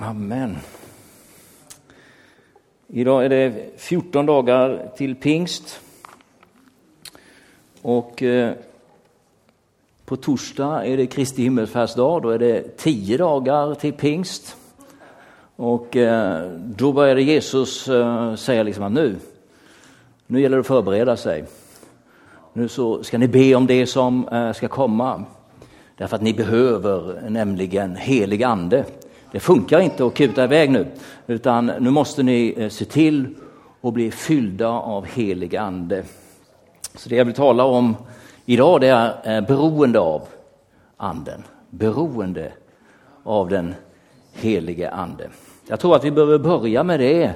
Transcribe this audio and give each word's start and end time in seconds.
Amen. 0.00 0.56
Idag 2.86 3.24
är 3.24 3.28
det 3.28 3.70
14 3.76 4.26
dagar 4.26 4.90
till 4.96 5.14
pingst. 5.14 5.80
Och 7.82 8.22
eh, 8.22 8.52
på 10.04 10.16
torsdag 10.16 10.86
är 10.86 10.96
det 10.96 11.06
Kristi 11.06 11.42
himmelsfärdsdag, 11.42 12.22
då 12.22 12.30
är 12.30 12.38
det 12.38 12.76
10 12.76 13.16
dagar 13.16 13.74
till 13.74 13.92
pingst. 13.92 14.56
Och 15.56 15.96
eh, 15.96 16.50
då 16.56 16.92
började 16.92 17.22
Jesus 17.22 17.88
eh, 17.88 18.34
säga 18.34 18.62
liksom 18.62 18.84
att 18.84 18.92
nu, 18.92 19.16
nu 20.26 20.40
gäller 20.40 20.56
det 20.56 20.60
att 20.60 20.66
förbereda 20.66 21.16
sig. 21.16 21.44
Nu 22.52 22.68
så 22.68 23.02
ska 23.02 23.18
ni 23.18 23.28
be 23.28 23.54
om 23.54 23.66
det 23.66 23.86
som 23.86 24.28
ska 24.56 24.68
komma. 24.68 25.24
Därför 25.96 26.16
att 26.16 26.22
ni 26.22 26.34
behöver 26.34 27.30
nämligen 27.30 27.96
helig 27.96 28.42
ande. 28.42 28.84
Det 29.32 29.40
funkar 29.40 29.80
inte 29.80 30.06
att 30.06 30.14
kuta 30.14 30.44
iväg 30.44 30.70
nu, 30.70 30.86
utan 31.26 31.66
nu 31.66 31.90
måste 31.90 32.22
ni 32.22 32.54
eh, 32.56 32.68
se 32.68 32.84
till 32.84 33.34
att 33.80 33.94
bli 33.94 34.10
fyllda 34.10 34.68
av 34.68 35.06
helig 35.06 35.56
ande. 35.56 36.04
Så 36.94 37.08
det 37.08 37.16
jag 37.16 37.24
vill 37.24 37.34
tala 37.34 37.64
om 37.64 37.96
idag 38.46 38.80
det 38.80 38.88
är 38.88 39.36
eh, 39.36 39.46
beroende 39.46 40.00
av 40.00 40.22
anden. 40.96 41.42
Beroende 41.70 42.52
av 43.22 43.48
den 43.48 43.74
helige 44.32 44.90
ande. 44.90 45.28
Jag 45.66 45.80
tror 45.80 45.96
att 45.96 46.04
vi 46.04 46.10
behöver 46.10 46.38
börja 46.38 46.82
med 46.82 47.00
det 47.00 47.32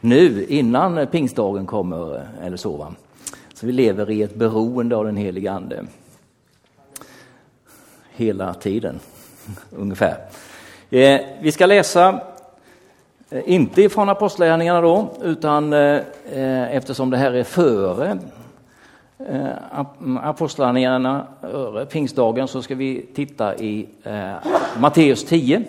nu 0.00 0.46
innan 0.48 1.06
pingstdagen 1.06 1.66
kommer 1.66 2.16
eh, 2.16 2.46
eller 2.46 2.56
så. 2.56 2.76
Va? 2.76 2.94
Så 3.54 3.66
vi 3.66 3.72
lever 3.72 4.10
i 4.10 4.22
ett 4.22 4.34
beroende 4.34 4.96
av 4.96 5.04
den 5.04 5.16
helige 5.16 5.52
ande. 5.52 5.86
Hela 8.10 8.54
tiden, 8.54 9.00
ungefär. 9.70 10.16
Eh, 10.90 11.20
vi 11.40 11.52
ska 11.52 11.66
läsa, 11.66 12.20
eh, 13.30 13.42
inte 13.46 13.82
ifrån 13.82 14.08
Apostlagärningarna 14.08 14.80
då, 14.80 15.08
utan 15.22 15.72
eh, 15.72 16.02
eftersom 16.76 17.10
det 17.10 17.16
här 17.16 17.32
är 17.32 17.44
före 17.44 18.18
mm, 19.18 20.18
Apostlagärningarna, 20.18 21.26
pingstdagen, 21.90 22.48
så 22.48 22.62
ska 22.62 22.74
vi 22.74 23.06
titta 23.14 23.56
i 23.56 23.86
Matteus 24.78 25.24
10. 25.24 25.62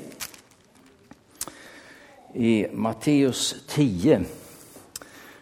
I 2.33 2.67
Matteus 2.73 3.55
10. 3.67 4.21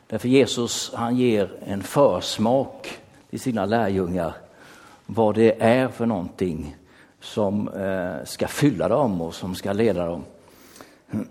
Därför 0.08 0.28
Jesus 0.28 0.92
han 0.96 1.18
ger 1.18 1.52
en 1.66 1.84
försmak 1.84 2.98
till 3.30 3.40
sina 3.40 3.66
lärjungar 3.66 4.34
vad 5.06 5.36
det 5.36 5.62
är 5.62 5.88
för 5.88 6.06
någonting 6.06 6.76
som 7.24 7.68
eh, 7.68 8.26
ska 8.26 8.48
fylla 8.48 8.88
dem 8.88 9.22
och 9.22 9.36
som 9.36 9.56
ska 9.56 9.74
leda 9.74 10.06
dem. 10.06 10.24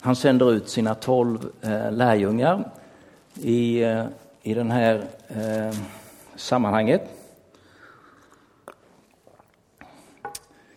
Han 0.00 0.16
sänder 0.16 0.52
ut 0.52 0.68
sina 0.68 0.94
tolv 0.94 1.50
eh, 1.62 1.92
lärjungar 1.92 2.70
i, 3.34 3.82
eh, 3.82 4.04
i 4.42 4.54
det 4.54 4.64
här 4.64 5.04
sammanhanget. 6.36 7.02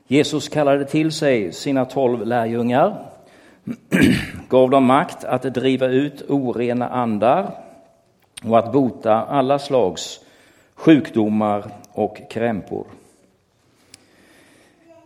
Jesus 0.08 0.50
kallade 0.50 0.86
till 0.86 1.12
sig 1.12 1.54
sina 1.54 1.86
tolv 1.86 2.26
lärjungar, 2.26 3.06
gav 4.50 4.70
dem 4.70 4.86
makt 4.86 5.24
att 5.24 5.42
driva 5.42 5.88
ut 5.88 6.30
orena 6.30 6.90
andar 6.90 7.52
och 8.44 8.60
att 8.60 8.74
bota 8.74 9.14
alla 9.14 9.60
slags 9.60 10.20
sjukdomar 10.80 11.64
och 11.92 12.22
krämpor. 12.30 12.86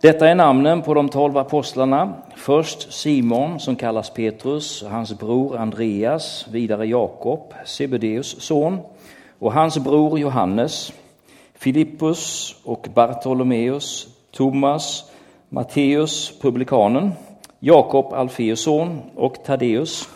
Detta 0.02 0.30
är 0.30 0.36
namnen 0.36 0.82
på 0.82 0.94
de 0.94 1.10
tolv 1.10 1.38
apostlarna. 1.38 2.14
Först 2.36 2.94
Simon 2.94 3.60
som 3.60 3.76
kallas 3.76 4.10
Petrus, 4.10 4.84
hans 4.84 5.20
bror 5.20 5.58
Andreas, 5.58 6.48
vidare 6.52 6.86
Jakob, 6.86 7.54
Sebedeus 7.66 8.42
son, 8.42 8.80
och 9.40 9.54
hans 9.54 9.78
bror 9.78 10.20
Johannes, 10.20 10.94
Filippus 11.54 12.56
och 12.64 12.88
Bartolomeus, 12.94 14.08
Thomas, 14.32 15.12
Matteus, 15.50 16.40
publikanen, 16.42 17.12
Jakob, 17.60 18.14
Alfeus 18.14 18.62
son 18.62 19.02
och 19.16 19.44
Taddeus, 19.46 20.10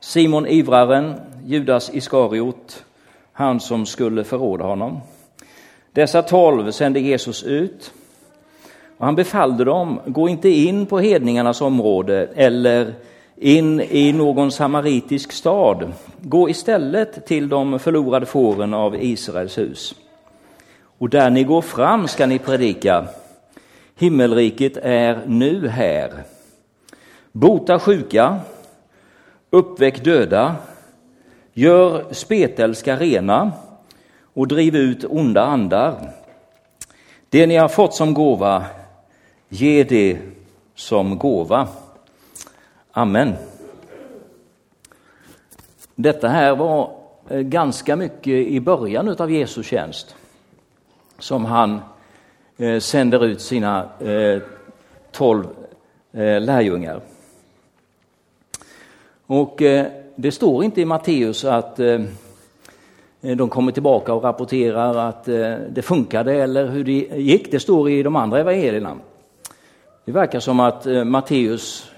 Simon 0.00 0.46
ivraren, 0.46 1.20
Judas 1.44 1.90
Iskariot, 1.94 2.84
han 3.38 3.60
som 3.60 3.86
skulle 3.86 4.24
förråda 4.24 4.64
honom. 4.64 5.00
Dessa 5.92 6.22
tolv 6.22 6.70
sände 6.70 7.00
Jesus 7.00 7.42
ut 7.42 7.92
och 8.96 9.04
han 9.06 9.14
befallde 9.14 9.64
dem, 9.64 10.00
gå 10.06 10.28
inte 10.28 10.48
in 10.48 10.86
på 10.86 10.98
hedningarnas 10.98 11.60
område 11.60 12.28
eller 12.34 12.94
in 13.36 13.80
i 13.80 14.12
någon 14.12 14.52
samaritisk 14.52 15.32
stad. 15.32 15.92
Gå 16.20 16.50
istället 16.50 17.26
till 17.26 17.48
de 17.48 17.78
förlorade 17.78 18.26
fåren 18.26 18.74
av 18.74 18.96
Israels 19.02 19.58
hus. 19.58 19.94
Och 20.98 21.08
där 21.08 21.30
ni 21.30 21.44
går 21.44 21.62
fram 21.62 22.08
ska 22.08 22.26
ni 22.26 22.38
predika. 22.38 23.06
Himmelriket 23.96 24.76
är 24.76 25.20
nu 25.26 25.68
här. 25.68 26.10
Bota 27.32 27.78
sjuka, 27.78 28.36
uppväck 29.50 30.04
döda, 30.04 30.56
Gör 31.58 32.12
spetälska 32.12 32.96
rena 32.96 33.52
och 34.34 34.48
driv 34.48 34.76
ut 34.76 35.04
onda 35.04 35.42
andar. 35.42 36.10
Det 37.28 37.46
ni 37.46 37.56
har 37.56 37.68
fått 37.68 37.94
som 37.94 38.14
gåva, 38.14 38.64
ge 39.48 39.84
det 39.84 40.18
som 40.74 41.18
gåva. 41.18 41.68
Amen. 42.92 43.34
Detta 45.94 46.28
här 46.28 46.56
var 46.56 46.90
eh, 47.28 47.40
ganska 47.40 47.96
mycket 47.96 48.46
i 48.46 48.60
början 48.60 49.08
av 49.08 49.30
Jesu 49.32 49.62
tjänst 49.62 50.16
som 51.18 51.44
han 51.44 51.80
eh, 52.56 52.78
sänder 52.78 53.24
ut 53.24 53.40
sina 53.40 53.88
eh, 54.00 54.42
tolv 55.12 55.46
lärjungar. 56.40 57.00
Och 59.26 59.62
det 60.20 60.32
står 60.32 60.64
inte 60.64 60.80
i 60.80 60.84
Matteus 60.84 61.44
att 61.44 61.80
eh, 61.80 62.00
de 63.20 63.48
kommer 63.48 63.72
tillbaka 63.72 64.14
och 64.14 64.22
rapporterar 64.22 65.08
att 65.08 65.28
eh, 65.28 65.54
det 65.70 65.82
funkade 65.82 66.34
eller 66.34 66.66
hur 66.66 66.84
det 66.84 66.92
gick. 67.16 67.50
Det 67.50 67.60
står 67.60 67.90
i 67.90 68.02
de 68.02 68.16
andra 68.16 68.40
evangelierna. 68.40 68.96
Det 70.04 70.12
verkar 70.12 70.40
som 70.40 70.60
att 70.60 70.86
eh, 70.86 71.04
Matteus 71.04 71.90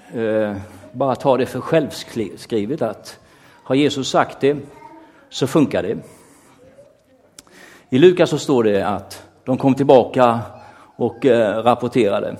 bara 0.91 1.15
tar 1.15 1.37
det 1.37 1.45
för 1.45 1.59
självskrivet 1.59 2.81
att 2.81 3.19
har 3.63 3.75
Jesus 3.75 4.09
sagt 4.09 4.39
det 4.39 4.57
så 5.29 5.47
funkar 5.47 5.83
det. 5.83 5.97
I 7.89 7.99
Lukas 7.99 8.29
så 8.29 8.37
står 8.37 8.63
det 8.63 8.87
att 8.87 9.23
de 9.43 9.57
kom 9.57 9.75
tillbaka 9.75 10.39
och 10.95 11.25
rapporterade. 11.63 12.35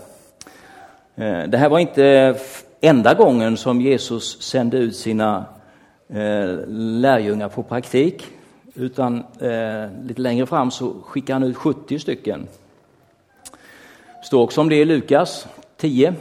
Det 1.47 1.57
här 1.57 1.69
var 1.69 1.79
inte 1.79 2.35
enda 2.81 3.13
gången 3.13 3.57
som 3.57 3.81
Jesus 3.81 4.41
sände 4.41 4.77
ut 4.77 4.95
sina 4.95 5.45
Eh, 6.13 6.59
lärjungar 6.67 7.49
på 7.49 7.63
praktik. 7.63 8.27
Utan 8.73 9.23
eh, 9.39 10.03
lite 10.03 10.21
längre 10.21 10.45
fram 10.45 10.71
så 10.71 10.93
skickar 11.03 11.33
han 11.33 11.43
ut 11.43 11.57
70 11.57 11.99
stycken. 11.99 12.47
Det 14.19 14.25
står 14.25 14.41
också 14.41 14.61
om 14.61 14.69
det 14.69 14.75
i 14.75 14.85
Lukas 14.85 15.47
10. 15.77 16.13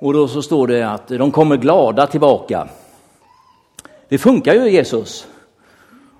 Och 0.00 0.12
då 0.12 0.28
så 0.28 0.42
står 0.42 0.66
det 0.66 0.82
att 0.82 1.08
de 1.08 1.30
kommer 1.30 1.56
glada 1.56 2.06
tillbaka. 2.06 2.68
Det 4.08 4.18
funkar 4.18 4.54
ju 4.54 4.70
Jesus. 4.70 5.26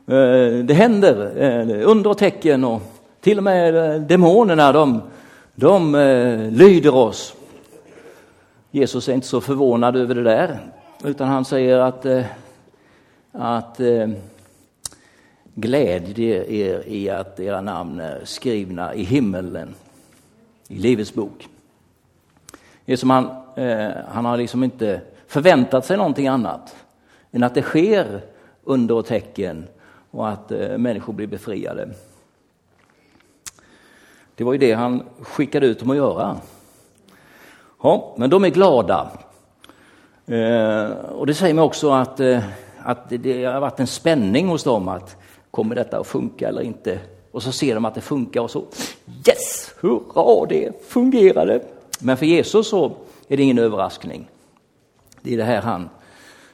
Eh, 0.06 0.65
det 0.65 0.75
händer 0.75 1.33
eh, 1.37 1.89
under 1.91 2.10
och 2.10 2.19
tecken 2.19 2.65
och 2.65 2.83
till 3.21 3.39
och 3.39 3.44
med 3.44 3.94
eh, 3.94 4.00
demonerna 4.00 4.72
de, 4.72 5.03
de 5.54 5.92
lyder 6.53 6.95
oss. 6.95 7.34
Jesus 8.71 9.09
är 9.09 9.13
inte 9.13 9.27
så 9.27 9.41
förvånad 9.41 9.97
över 9.97 10.15
det 10.15 10.22
där. 10.22 10.60
Utan 11.04 11.28
han 11.28 11.45
säger 11.45 11.78
att, 11.78 12.07
eh, 12.07 12.22
att 13.32 13.80
eh, 13.80 14.09
glädje 15.54 16.44
er 16.53 16.82
i 16.86 17.10
att 17.10 17.41
era 17.41 17.60
namn 17.60 18.00
är 18.00 18.24
skrivna 18.24 18.94
i 18.94 19.03
himmelen, 19.03 19.74
i 20.68 20.78
Livets 20.78 21.15
bok. 21.15 21.48
Det 22.84 22.92
är 22.92 22.97
som 22.97 23.10
han, 23.10 23.30
eh, 23.56 23.91
han 24.09 24.24
har 24.24 24.36
liksom 24.36 24.65
inte 24.65 25.00
förväntat 25.27 25.86
sig 25.86 25.97
någonting 25.97 26.28
annat 26.28 26.77
än 27.30 27.42
att 27.42 27.54
det 27.54 27.62
sker 27.62 28.21
under 28.65 28.94
och 28.94 29.06
tecken 29.06 29.66
och 30.10 30.28
att 30.28 30.53
eh, 30.53 30.78
människor 30.78 31.12
blir 31.12 31.26
befriade. 31.26 31.88
Det 34.34 34.44
var 34.44 34.53
ju 34.53 34.59
det 34.59 34.72
han 34.72 35.03
skickade 35.22 35.66
ut 35.66 35.80
dem 35.80 35.91
att 35.91 35.97
göra. 35.97 36.36
Ja, 37.83 38.15
men 38.18 38.30
de 38.30 38.44
är 38.44 38.48
glada. 38.48 39.10
Eh, 40.26 40.91
och 40.91 41.26
det 41.26 41.34
säger 41.34 41.54
mig 41.54 41.65
också 41.65 41.91
att, 41.91 42.21
eh, 42.21 42.44
att 42.84 43.09
det 43.09 43.44
har 43.44 43.60
varit 43.60 43.80
en 43.80 43.86
spänning 43.86 44.48
hos 44.48 44.65
dem 44.65 44.88
att 44.88 45.16
kommer 45.50 45.74
detta 45.74 45.98
att 45.98 46.06
funka 46.06 46.48
eller 46.48 46.62
inte 46.62 47.00
och 47.30 47.42
så 47.42 47.53
ser 47.53 47.74
de 47.74 47.84
att 47.84 47.94
det 47.94 48.00
funkar 48.00 48.41
och 48.41 48.50
så 48.50 48.65
yes, 49.28 49.74
hurra, 49.80 50.47
det 50.47 50.84
fungerade. 50.88 51.65
Men 52.00 52.16
för 52.16 52.27
Jesus 52.27 52.68
så 52.68 52.97
är 53.28 53.36
det 53.36 53.42
ingen 53.42 53.59
överraskning. 53.59 54.28
Det 55.21 55.32
är 55.32 55.36
det 55.36 55.44
här 55.44 55.62
han 55.62 55.88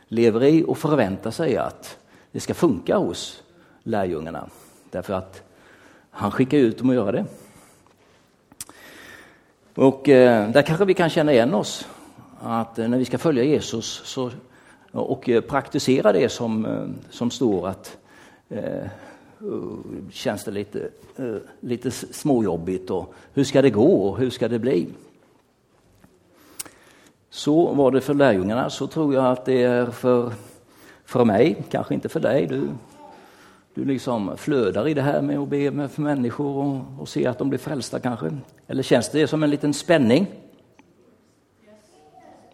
lever 0.08 0.44
i 0.44 0.64
och 0.66 0.78
förväntar 0.78 1.30
sig 1.30 1.56
att 1.56 1.98
det 2.32 2.40
ska 2.40 2.54
funka 2.54 2.96
hos 2.96 3.42
lärjungarna. 3.82 4.48
Därför 4.90 5.14
att 5.14 5.42
han 6.10 6.30
skickar 6.30 6.58
ut 6.58 6.78
dem 6.78 6.90
att 6.90 6.96
göra 6.96 7.12
det. 7.12 7.24
Och 9.74 10.08
eh, 10.08 10.50
där 10.50 10.62
kanske 10.62 10.84
vi 10.84 10.94
kan 10.94 11.10
känna 11.10 11.32
igen 11.32 11.54
oss. 11.54 11.88
Att 12.40 12.78
eh, 12.78 12.88
när 12.88 12.98
vi 12.98 13.04
ska 13.04 13.18
följa 13.18 13.44
Jesus 13.44 14.02
så, 14.04 14.30
och 15.00 15.28
eh, 15.28 15.40
praktisera 15.40 16.12
det 16.12 16.28
som, 16.28 16.66
eh, 16.66 17.10
som 17.10 17.30
står 17.30 17.68
att 17.68 17.96
eh, 18.48 18.84
eh, 18.84 18.88
känns 20.10 20.44
det 20.44 20.50
lite, 20.50 20.88
eh, 21.16 21.36
lite 21.60 21.90
småjobbigt 21.90 22.90
och 22.90 23.14
hur 23.32 23.44
ska 23.44 23.62
det 23.62 23.70
gå 23.70 24.08
och 24.08 24.18
hur 24.18 24.30
ska 24.30 24.48
det 24.48 24.58
bli? 24.58 24.88
Så 27.30 27.74
var 27.74 27.90
det 27.90 28.00
för 28.00 28.14
lärjungarna, 28.14 28.70
så 28.70 28.86
tror 28.86 29.14
jag 29.14 29.24
att 29.24 29.44
det 29.44 29.62
är 29.62 29.86
för, 29.86 30.32
för 31.04 31.24
mig, 31.24 31.64
kanske 31.70 31.94
inte 31.94 32.08
för 32.08 32.20
dig. 32.20 32.46
Du, 32.46 32.68
du 33.74 33.84
liksom 33.84 34.36
flödar 34.36 34.88
i 34.88 34.94
det 34.94 35.02
här 35.02 35.22
med 35.22 35.38
att 35.38 35.48
be 35.48 35.70
med 35.70 35.90
för 35.90 36.02
människor 36.02 36.56
och, 36.56 37.00
och 37.00 37.08
se 37.08 37.26
att 37.26 37.38
de 37.38 37.48
blir 37.48 37.58
frälsta 37.58 38.00
kanske. 38.00 38.38
Eller 38.66 38.82
känns 38.82 39.10
det 39.10 39.26
som 39.26 39.42
en 39.42 39.50
liten 39.50 39.74
spänning? 39.74 40.26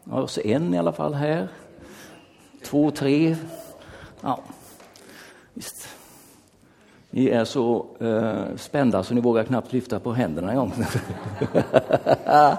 Jag 0.05 0.31
ser 0.31 0.47
en 0.47 0.75
i 0.75 0.79
alla 0.79 0.93
fall 0.93 1.15
här. 1.15 1.49
Två, 2.65 2.91
tre. 2.91 3.37
Ja, 4.21 4.41
visst. 5.55 5.89
Ni 7.11 7.29
är 7.29 7.45
så 7.45 7.87
eh, 8.01 8.57
spända 8.57 9.03
så 9.03 9.15
ni 9.15 9.21
vågar 9.21 9.45
knappt 9.45 9.73
lyfta 9.73 10.01
på 10.01 10.13
händerna 10.13 10.51
en 10.51 10.57
gång. 10.57 10.73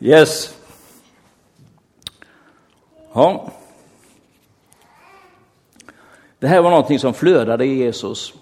yes. 0.00 0.56
Ja. 3.12 3.50
Det 6.38 6.46
här 6.46 6.62
var 6.62 6.70
någonting 6.70 6.98
som 6.98 7.14
flödade 7.14 7.64
i 7.64 7.74
Jesus 7.74 8.34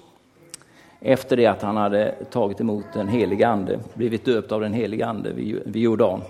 efter 1.01 1.37
det 1.37 1.47
att 1.47 1.63
han 1.63 1.77
hade 1.77 2.15
tagit 2.31 2.61
emot 2.61 2.85
den 2.93 3.09
helige 3.09 3.49
Ande, 3.49 3.81
blivit 3.95 4.25
döpt 4.25 4.53
av 4.53 4.61
den 4.61 4.73
helige 4.73 5.07
Ande 5.07 5.33
vid 5.33 5.77
Jordan. 5.77 6.23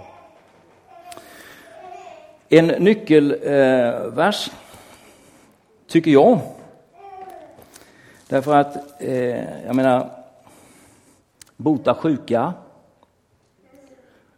En 2.55 2.67
nyckelvers, 2.67 4.49
eh, 4.49 4.55
tycker 5.87 6.11
jag, 6.11 6.41
därför 8.29 8.57
att, 8.57 9.03
eh, 9.03 9.65
jag 9.67 9.77
menar, 9.77 10.11
bota 11.57 11.95
sjuka, 11.95 12.55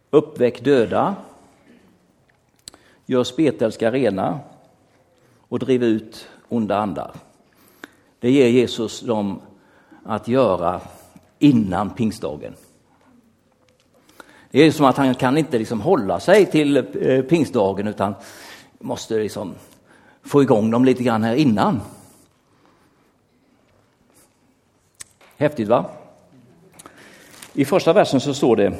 uppväck 0.09 0.63
döda, 0.63 1.15
gör 3.05 3.23
spetälska 3.23 3.91
rena 3.91 4.39
och 5.47 5.59
driv 5.59 5.83
ut 5.83 6.27
onda 6.49 6.77
andar. 6.77 7.11
Det 8.19 8.31
ger 8.31 8.47
Jesus 8.47 9.01
dem 9.01 9.41
att 10.03 10.27
göra 10.27 10.81
innan 11.39 11.89
pingstdagen. 11.89 12.53
Det 14.51 14.61
är 14.61 14.71
som 14.71 14.85
att 14.85 14.97
han 14.97 15.15
kan 15.15 15.37
inte 15.37 15.57
liksom 15.57 15.81
hålla 15.81 16.19
sig 16.19 16.45
till 16.45 16.77
eh, 16.77 17.21
pingstdagen 17.21 17.87
utan 17.87 18.15
måste 18.79 19.13
liksom 19.13 19.55
få 20.23 20.41
igång 20.41 20.71
dem 20.71 20.85
lite 20.85 21.03
grann 21.03 21.23
här 21.23 21.35
innan. 21.35 21.81
Häftigt 25.37 25.67
va? 25.67 25.85
I 27.53 27.65
första 27.65 27.93
versen 27.93 28.21
så 28.21 28.33
står 28.33 28.55
det 28.55 28.73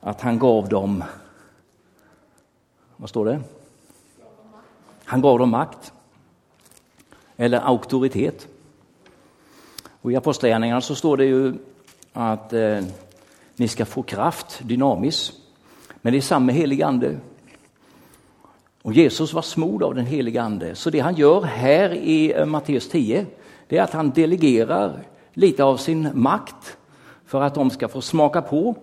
att 0.00 0.20
han 0.20 0.38
gav 0.38 0.68
dem, 0.68 1.04
vad 2.96 3.08
står 3.08 3.24
det? 3.24 3.40
Han 5.04 5.20
gav 5.20 5.38
dem 5.38 5.50
makt 5.50 5.92
eller 7.36 7.60
auktoritet. 7.60 8.48
Och 10.00 10.12
I 10.12 10.16
Apostlagärningarna 10.16 10.80
så 10.80 10.94
står 10.94 11.16
det 11.16 11.24
ju 11.24 11.54
att 12.12 12.52
eh, 12.52 12.80
ni 13.56 13.68
ska 13.68 13.84
få 13.84 14.02
kraft, 14.02 14.60
dynamis. 14.62 15.32
Men 16.02 16.12
det 16.12 16.18
är 16.18 16.22
samma 16.22 16.52
helige 16.52 16.86
ande. 16.86 17.18
Och 18.82 18.92
Jesus 18.92 19.32
var 19.32 19.42
smord 19.42 19.82
av 19.82 19.94
den 19.94 20.06
helige 20.06 20.42
ande. 20.42 20.74
Så 20.74 20.90
det 20.90 21.00
han 21.00 21.14
gör 21.14 21.42
här 21.42 21.94
i 21.94 22.32
eh, 22.32 22.46
Matteus 22.46 22.88
10, 22.88 23.26
det 23.68 23.78
är 23.78 23.82
att 23.82 23.92
han 23.92 24.10
delegerar 24.10 25.02
lite 25.32 25.64
av 25.64 25.76
sin 25.76 26.08
makt 26.14 26.76
för 27.26 27.42
att 27.42 27.54
de 27.54 27.70
ska 27.70 27.88
få 27.88 28.00
smaka 28.00 28.42
på 28.42 28.74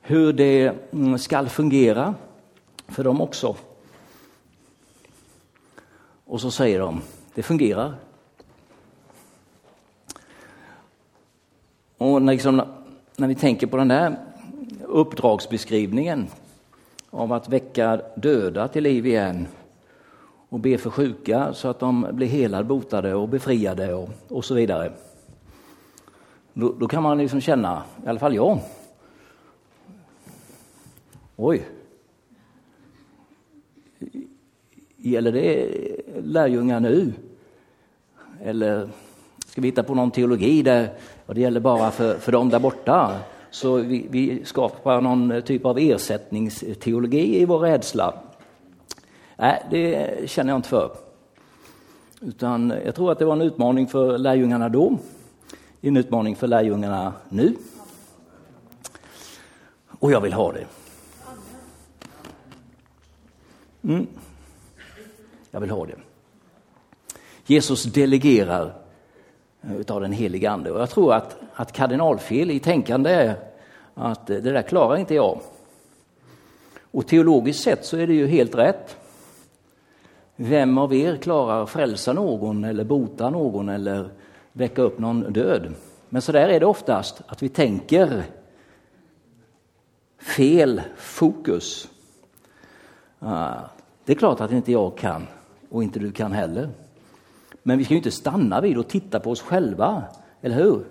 hur 0.00 0.32
det 0.32 0.72
mm, 0.92 1.18
skall 1.18 1.46
ska 1.46 1.54
fungera 1.54 2.14
för 2.88 3.04
dem 3.04 3.20
också. 3.20 3.56
Och 6.24 6.40
så 6.40 6.50
säger 6.50 6.80
de, 6.80 7.00
det 7.34 7.42
fungerar. 7.42 7.94
Och 11.98 12.20
liksom, 12.20 12.62
när 13.20 13.28
vi 13.28 13.34
tänker 13.34 13.66
på 13.66 13.76
den 13.76 13.88
där 13.88 14.16
uppdragsbeskrivningen 14.84 16.26
av 17.10 17.32
att 17.32 17.48
väcka 17.48 18.00
döda 18.16 18.68
till 18.68 18.82
liv 18.82 19.06
igen 19.06 19.46
och 20.48 20.60
be 20.60 20.78
för 20.78 20.90
sjuka 20.90 21.52
så 21.54 21.68
att 21.68 21.78
de 21.78 22.06
blir 22.12 22.26
helade, 22.26 22.64
botade 22.64 23.14
och 23.14 23.28
befriade 23.28 23.94
och, 23.94 24.08
och 24.28 24.44
så 24.44 24.54
vidare. 24.54 24.92
Då, 26.52 26.72
då, 26.72 26.88
kan 26.88 27.02
man 27.02 27.18
liksom 27.18 27.40
känna, 27.40 27.82
i 28.04 28.08
alla 28.08 28.18
fall 28.18 28.34
jag, 28.34 28.58
oj, 31.36 31.68
gäller 34.96 35.32
det 35.32 35.68
lärjungar 36.22 36.80
nu? 36.80 37.12
Eller 38.42 38.88
ska 39.50 39.60
vi 39.60 39.68
hitta 39.68 39.82
på 39.82 39.94
någon 39.94 40.10
teologi 40.10 40.62
där 40.62 40.90
och 41.26 41.34
det 41.34 41.40
gäller 41.40 41.60
bara 41.60 41.90
för, 41.90 42.18
för 42.18 42.32
dem 42.32 42.48
där 42.48 42.58
borta? 42.58 43.18
Så 43.50 43.74
vi, 43.74 44.06
vi 44.10 44.44
skapar 44.44 45.00
någon 45.00 45.42
typ 45.42 45.64
av 45.64 45.78
ersättningsteologi 45.78 47.40
i 47.40 47.44
vår 47.44 47.58
rädsla. 47.58 48.14
Nej, 49.36 49.62
det 49.70 50.30
känner 50.30 50.52
jag 50.52 50.58
inte 50.58 50.68
för. 50.68 50.90
Utan 52.20 52.72
jag 52.84 52.94
tror 52.94 53.12
att 53.12 53.18
det 53.18 53.24
var 53.24 53.32
en 53.32 53.42
utmaning 53.42 53.86
för 53.86 54.18
lärjungarna 54.18 54.68
då, 54.68 54.98
en 55.80 55.96
utmaning 55.96 56.36
för 56.36 56.46
lärjungarna 56.46 57.12
nu. 57.28 57.54
Och 59.98 60.12
jag 60.12 60.20
vill 60.20 60.32
ha 60.32 60.52
det. 60.52 60.66
Mm. 63.82 64.06
Jag 65.50 65.60
vill 65.60 65.70
ha 65.70 65.86
det. 65.86 65.96
Jesus 67.46 67.84
delegerar 67.84 68.79
utav 69.62 70.00
den 70.00 70.12
heliga 70.12 70.50
Ande. 70.50 70.70
Och 70.70 70.80
jag 70.80 70.90
tror 70.90 71.14
att, 71.14 71.36
att 71.54 71.72
kardinalfel 71.72 72.50
i 72.50 72.60
tänkande 72.60 73.10
är 73.10 73.34
att 73.94 74.26
det 74.26 74.40
där 74.40 74.62
klarar 74.62 74.96
inte 74.96 75.14
jag. 75.14 75.40
Och 76.90 77.06
teologiskt 77.06 77.62
sett 77.62 77.84
så 77.84 77.96
är 77.96 78.06
det 78.06 78.14
ju 78.14 78.26
helt 78.26 78.54
rätt. 78.54 78.96
Vem 80.36 80.78
av 80.78 80.94
er 80.94 81.16
klarar 81.16 81.62
att 81.62 81.70
frälsa 81.70 82.12
någon 82.12 82.64
eller 82.64 82.84
bota 82.84 83.30
någon 83.30 83.68
eller 83.68 84.08
väcka 84.52 84.82
upp 84.82 84.98
någon 84.98 85.32
död? 85.32 85.74
Men 86.08 86.22
så 86.22 86.32
där 86.32 86.48
är 86.48 86.60
det 86.60 86.66
oftast, 86.66 87.22
att 87.26 87.42
vi 87.42 87.48
tänker 87.48 88.24
fel 90.18 90.82
fokus. 90.96 91.88
Ah, 93.18 93.54
det 94.04 94.12
är 94.12 94.16
klart 94.16 94.40
att 94.40 94.52
inte 94.52 94.72
jag 94.72 94.96
kan 94.96 95.26
och 95.70 95.82
inte 95.82 95.98
du 95.98 96.12
kan 96.12 96.32
heller. 96.32 96.68
Men 97.62 97.78
vi 97.78 97.84
ska 97.84 97.94
ju 97.94 97.98
inte 97.98 98.10
stanna 98.10 98.60
vid 98.60 98.78
och 98.78 98.88
titta 98.88 99.20
på 99.20 99.30
oss 99.30 99.40
själva, 99.40 100.04
eller 100.40 100.56
hur? 100.56 100.84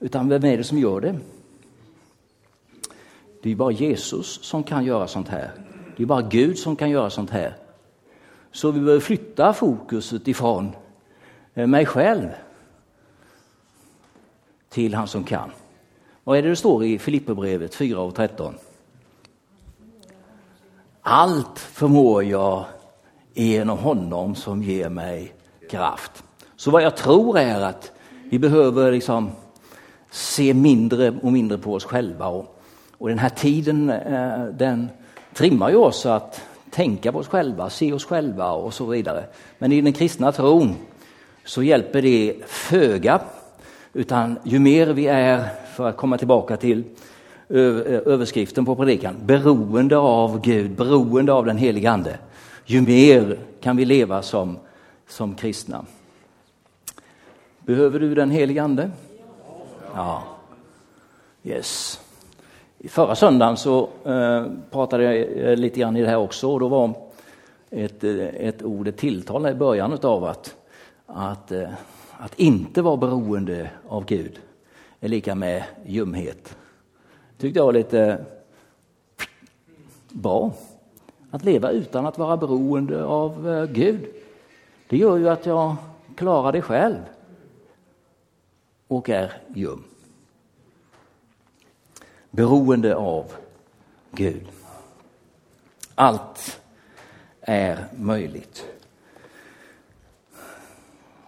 Utan 0.00 0.28
vem 0.28 0.44
är 0.44 0.56
det 0.56 0.64
som 0.64 0.78
gör 0.78 1.00
det? 1.00 1.18
Det 3.42 3.50
är 3.50 3.56
bara 3.56 3.72
Jesus 3.72 4.44
som 4.44 4.62
kan 4.62 4.84
göra 4.84 5.06
sånt 5.06 5.28
här. 5.28 5.50
Det 5.96 6.02
är 6.02 6.06
bara 6.06 6.22
Gud 6.22 6.58
som 6.58 6.76
kan 6.76 6.90
göra 6.90 7.10
sånt 7.10 7.30
här. 7.30 7.56
Så 8.52 8.70
vi 8.70 8.80
behöver 8.80 9.00
flytta 9.00 9.52
fokuset 9.52 10.28
ifrån 10.28 10.72
eh, 11.54 11.66
mig 11.66 11.86
själv 11.86 12.28
till 14.68 14.94
han 14.94 15.08
som 15.08 15.24
kan. 15.24 15.50
Vad 16.24 16.38
är 16.38 16.42
det 16.42 16.48
det 16.48 16.56
står 16.56 16.84
i 16.84 16.98
Filipperbrevet 16.98 17.74
4 17.74 18.00
och 18.00 18.14
13? 18.14 18.54
Allt 21.02 21.58
förmår 21.58 22.24
jag 22.24 22.64
genom 23.34 23.78
honom 23.78 24.34
som 24.34 24.62
ger 24.62 24.88
mig 24.88 25.32
kraft. 25.70 26.24
Så 26.56 26.70
vad 26.70 26.82
jag 26.82 26.96
tror 26.96 27.38
är 27.38 27.60
att 27.60 27.92
vi 28.30 28.38
behöver 28.38 28.92
liksom 28.92 29.30
se 30.10 30.54
mindre 30.54 31.14
och 31.22 31.32
mindre 31.32 31.58
på 31.58 31.74
oss 31.74 31.84
själva. 31.84 32.26
Och, 32.26 32.60
och 32.98 33.08
den 33.08 33.18
här 33.18 33.28
tiden 33.28 33.90
eh, 33.90 34.44
den 34.44 34.88
trimmar 35.34 35.70
ju 35.70 35.76
oss 35.76 36.06
att 36.06 36.42
tänka 36.70 37.12
på 37.12 37.18
oss 37.18 37.28
själva, 37.28 37.70
se 37.70 37.92
oss 37.92 38.04
själva 38.04 38.52
och 38.52 38.74
så 38.74 38.86
vidare. 38.86 39.24
Men 39.58 39.72
i 39.72 39.80
den 39.80 39.92
kristna 39.92 40.32
tron 40.32 40.74
så 41.44 41.62
hjälper 41.62 42.02
det 42.02 42.34
föga 42.46 43.20
Utan 43.92 44.38
ju 44.44 44.58
mer 44.58 44.86
vi 44.86 45.06
är, 45.06 45.44
för 45.74 45.88
att 45.88 45.96
komma 45.96 46.18
tillbaka 46.18 46.56
till 46.56 46.84
överskriften 47.48 48.64
på 48.64 48.76
predikan, 48.76 49.16
beroende 49.24 49.96
av 49.96 50.40
Gud, 50.40 50.70
beroende 50.70 51.32
av 51.32 51.46
den 51.46 51.58
helige 51.58 51.90
Ande, 51.90 52.18
ju 52.70 52.82
mer 52.82 53.38
kan 53.60 53.76
vi 53.76 53.84
leva 53.84 54.22
som, 54.22 54.58
som 55.08 55.34
kristna. 55.34 55.84
Behöver 57.58 58.00
du 58.00 58.14
den 58.14 58.30
helige 58.30 58.62
Ande? 58.62 58.90
Ja. 59.94 60.22
Yes. 61.42 62.00
Förra 62.88 63.14
söndagen 63.14 63.56
så 63.56 63.88
eh, 64.04 64.46
pratade 64.70 65.04
jag 65.04 65.50
eh, 65.50 65.56
lite 65.56 65.80
grann 65.80 65.96
i 65.96 66.02
det 66.02 66.08
här 66.08 66.16
också 66.16 66.52
och 66.52 66.60
då 66.60 66.68
var 66.68 66.92
ett, 67.70 68.04
eh, 68.04 68.26
ett 68.26 68.62
ord, 68.62 68.88
ett 68.88 68.96
tilltal 68.96 69.46
i 69.46 69.54
början 69.54 69.98
av 70.02 70.24
att, 70.24 70.56
att, 71.06 71.52
eh, 71.52 71.68
att 72.12 72.40
inte 72.40 72.82
vara 72.82 72.96
beroende 72.96 73.70
av 73.88 74.04
Gud 74.04 74.40
är 75.00 75.08
lika 75.08 75.34
med 75.34 75.64
ljumhet. 75.86 76.56
tyckte 77.38 77.58
jag 77.58 77.66
var 77.66 77.72
lite 77.72 78.24
bra. 80.08 80.52
Att 81.30 81.44
leva 81.44 81.70
utan 81.70 82.06
att 82.06 82.18
vara 82.18 82.36
beroende 82.36 83.04
av 83.04 83.48
eh, 83.48 83.64
Gud. 83.64 84.06
Det 84.88 84.96
gör 84.96 85.16
ju 85.16 85.28
att 85.28 85.46
jag 85.46 85.76
klarar 86.14 86.52
det 86.52 86.62
själv 86.62 86.98
och 88.88 89.10
är 89.10 89.32
ljum. 89.54 89.84
Beroende 92.30 92.96
av 92.96 93.32
Gud. 94.10 94.46
Allt 95.94 96.60
är 97.40 97.84
möjligt. 97.98 98.66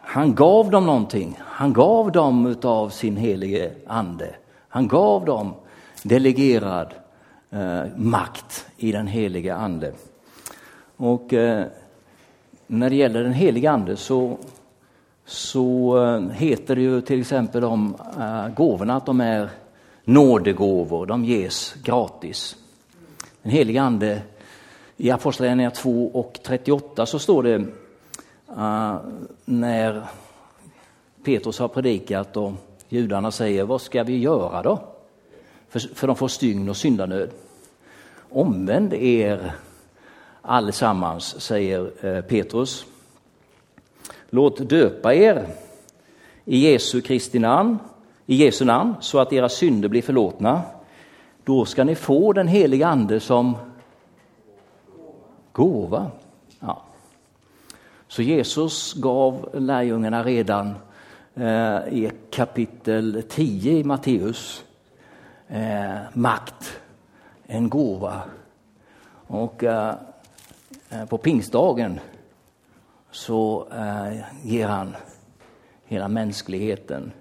Han 0.00 0.34
gav 0.34 0.70
dem 0.70 0.86
någonting. 0.86 1.40
Han 1.44 1.72
gav 1.72 2.12
dem 2.12 2.46
utav 2.46 2.88
sin 2.88 3.16
helige 3.16 3.72
ande. 3.86 4.34
Han 4.68 4.88
gav 4.88 5.24
dem 5.24 5.54
delegerad 6.02 6.94
eh, 7.52 7.84
makt 7.96 8.66
i 8.76 8.92
den 8.92 9.06
helige 9.06 9.54
ande. 9.54 9.92
Och 10.96 11.32
eh, 11.32 11.66
när 12.66 12.90
det 12.90 12.96
gäller 12.96 13.22
den 13.22 13.32
helige 13.32 13.70
ande 13.70 13.96
så, 13.96 14.38
så 15.24 15.96
eh, 16.04 16.30
heter 16.30 16.76
det 16.76 16.82
ju 16.82 17.00
till 17.00 17.20
exempel 17.20 17.64
om 17.64 17.96
eh, 18.20 18.48
gåvorna 18.48 18.96
att 18.96 19.06
de 19.06 19.20
är 19.20 19.50
nådegåvor, 20.04 21.06
de 21.06 21.24
ges 21.24 21.74
gratis. 21.82 22.56
Den 23.42 23.52
helige 23.52 23.82
ande 23.82 24.22
i 24.96 25.10
Apostlagärningarna 25.10 25.74
2 25.74 26.10
och 26.14 26.40
38 26.42 27.06
så 27.06 27.18
står 27.18 27.42
det 27.42 27.56
uh, 28.56 28.96
när 29.44 30.02
Petrus 31.24 31.58
har 31.58 31.68
predikat 31.68 32.36
och 32.36 32.52
judarna 32.88 33.30
säger 33.30 33.64
vad 33.64 33.80
ska 33.80 34.02
vi 34.02 34.18
göra 34.18 34.62
då? 34.62 34.91
För, 35.72 35.80
för 35.80 36.06
de 36.06 36.16
får 36.16 36.28
stygn 36.28 36.68
och 36.68 36.76
syndanöd. 36.76 37.30
Omvänd 38.30 38.94
er 38.94 39.54
allesammans, 40.42 41.40
säger 41.40 42.06
eh, 42.06 42.22
Petrus. 42.22 42.84
Låt 44.30 44.68
döpa 44.68 45.14
er 45.14 45.46
i 46.44 46.56
Jesu 46.56 47.00
Kristi 47.00 47.38
namn, 47.38 47.78
i 48.26 48.34
Jesu 48.34 48.64
namn 48.64 48.94
så 49.00 49.18
att 49.18 49.32
era 49.32 49.48
synder 49.48 49.88
blir 49.88 50.02
förlåtna. 50.02 50.62
Då 51.44 51.64
ska 51.64 51.84
ni 51.84 51.94
få 51.94 52.32
den 52.32 52.48
heliga 52.48 52.86
ande 52.86 53.20
som 53.20 53.56
gåva. 55.52 56.10
Ja. 56.60 56.82
Så 58.08 58.22
Jesus 58.22 58.94
gav 58.94 59.48
lärjungarna 59.54 60.24
redan 60.24 60.74
eh, 61.34 61.76
i 61.88 62.10
kapitel 62.30 63.22
10 63.28 63.72
i 63.72 63.84
Matteus 63.84 64.64
eh, 65.52 66.00
makt, 66.12 66.80
en 67.46 67.68
gåva. 67.68 68.22
Och 69.26 69.64
eh, 69.64 69.94
eh, 70.90 71.04
på 71.04 71.18
pingstdagen 71.18 72.00
så 73.10 73.68
eh, 73.72 74.20
ger 74.42 74.68
han 74.68 74.96
hela 75.84 76.08
mänskligheten 76.08 77.12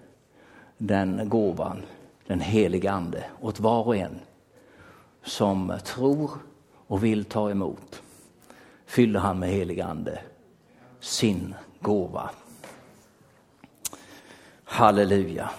den 0.78 1.30
gåvan, 1.30 1.82
den 2.28 2.40
heliga 2.40 2.92
Ande, 2.92 3.24
åt 3.42 3.60
var 3.60 3.88
och 3.88 3.96
en 3.96 4.20
som 5.24 5.78
tror 5.84 6.32
och 6.88 7.04
vill 7.04 7.26
ta 7.26 7.52
emot 7.52 8.02
fyller 8.92 9.20
han 9.20 9.40
med 9.40 9.50
helig 9.50 9.82
ande 9.82 10.20
sin 11.00 11.56
gåva. 11.80 12.30
Halleluja. 14.64 15.50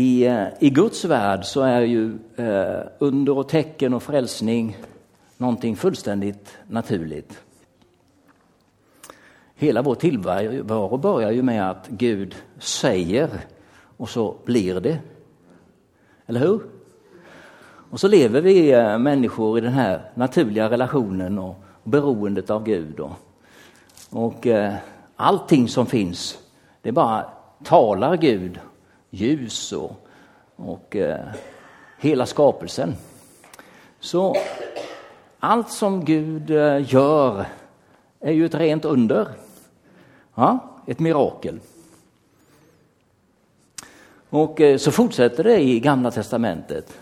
I, 0.00 0.26
eh, 0.26 0.46
I 0.60 0.70
Guds 0.70 1.04
värld 1.04 1.44
så 1.44 1.62
är 1.62 1.80
ju 1.80 2.18
eh, 2.36 2.86
under 2.98 3.38
och 3.38 3.48
tecken 3.48 3.94
och 3.94 4.02
frälsning 4.02 4.76
någonting 5.36 5.76
fullständigt 5.76 6.58
naturligt. 6.68 7.42
Hela 9.54 9.82
vår 9.82 9.94
tillvaro 9.94 10.96
börjar 10.96 11.30
ju 11.30 11.42
med 11.42 11.70
att 11.70 11.88
Gud 11.88 12.34
säger 12.58 13.28
och 13.96 14.08
så 14.08 14.36
blir 14.44 14.80
det. 14.80 14.98
Eller 16.26 16.40
hur? 16.40 16.60
Och 17.90 18.00
så 18.00 18.08
lever 18.08 18.40
vi 18.40 18.72
eh, 18.72 18.98
människor 18.98 19.58
i 19.58 19.60
den 19.60 19.72
här 19.72 20.10
naturliga 20.14 20.70
relationen 20.70 21.38
och 21.38 21.56
beroendet 21.84 22.50
av 22.50 22.64
Gud. 22.64 23.00
Och, 23.00 23.16
och 24.10 24.46
eh, 24.46 24.74
allting 25.16 25.68
som 25.68 25.86
finns, 25.86 26.38
det 26.82 26.92
bara 26.92 27.24
talar 27.64 28.16
Gud, 28.16 28.60
ljus 29.10 29.72
och, 29.72 30.06
och 30.56 30.96
eh, 30.96 31.28
hela 31.98 32.26
skapelsen. 32.26 32.94
Så 34.00 34.36
allt 35.38 35.70
som 35.70 36.04
Gud 36.04 36.50
eh, 36.50 36.92
gör 36.92 37.46
är 38.20 38.32
ju 38.32 38.46
ett 38.46 38.54
rent 38.54 38.84
under. 38.84 39.28
Ja, 40.34 40.58
ett 40.86 40.98
mirakel. 40.98 41.60
Och 44.30 44.60
eh, 44.60 44.78
så 44.78 44.90
fortsätter 44.90 45.44
det 45.44 45.60
i 45.60 45.80
Gamla 45.80 46.10
testamentet 46.10 46.98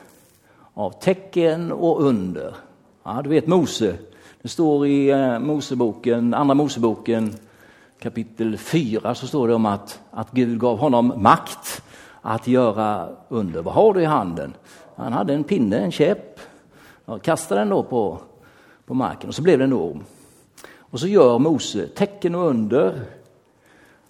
av 0.75 0.91
tecken 0.91 1.73
och 1.73 2.03
under. 2.03 2.55
Ja, 3.03 3.21
du 3.25 3.31
vet 3.31 3.47
Mose, 3.47 3.97
det 4.43 4.49
står 4.49 4.87
i 4.87 5.11
eh, 5.11 5.38
Moseboken, 5.38 6.35
Andra 6.35 6.55
Moseboken 6.55 7.35
kapitel 7.99 8.59
4 8.59 9.15
så 9.15 9.27
står 9.27 9.49
det 9.49 9.55
om 9.55 9.67
att, 9.67 10.00
att 10.11 10.31
Gud 10.31 10.61
gav 10.61 10.79
honom 10.79 11.12
makt 11.17 11.83
att 12.28 12.47
göra 12.47 13.08
under. 13.28 13.62
Vad 13.62 13.75
har 13.75 13.94
du 13.94 14.02
i 14.02 14.04
handen? 14.04 14.54
Han 14.97 15.12
hade 15.12 15.35
en 15.35 15.44
pinne, 15.44 15.78
en 15.78 15.92
käpp. 15.92 16.40
Jag 17.04 17.23
kastade 17.23 17.61
den 17.61 17.68
då 17.68 17.82
på, 17.82 18.18
på 18.87 18.94
marken 18.94 19.28
och 19.28 19.35
så 19.35 19.42
blev 19.42 19.58
det 19.58 19.64
en 19.64 19.75
orm. 19.75 20.04
Och 20.76 21.00
så 21.00 21.06
gör 21.06 21.38
Mose 21.38 21.87
tecken 21.87 22.35
och 22.35 22.47
under 22.47 23.00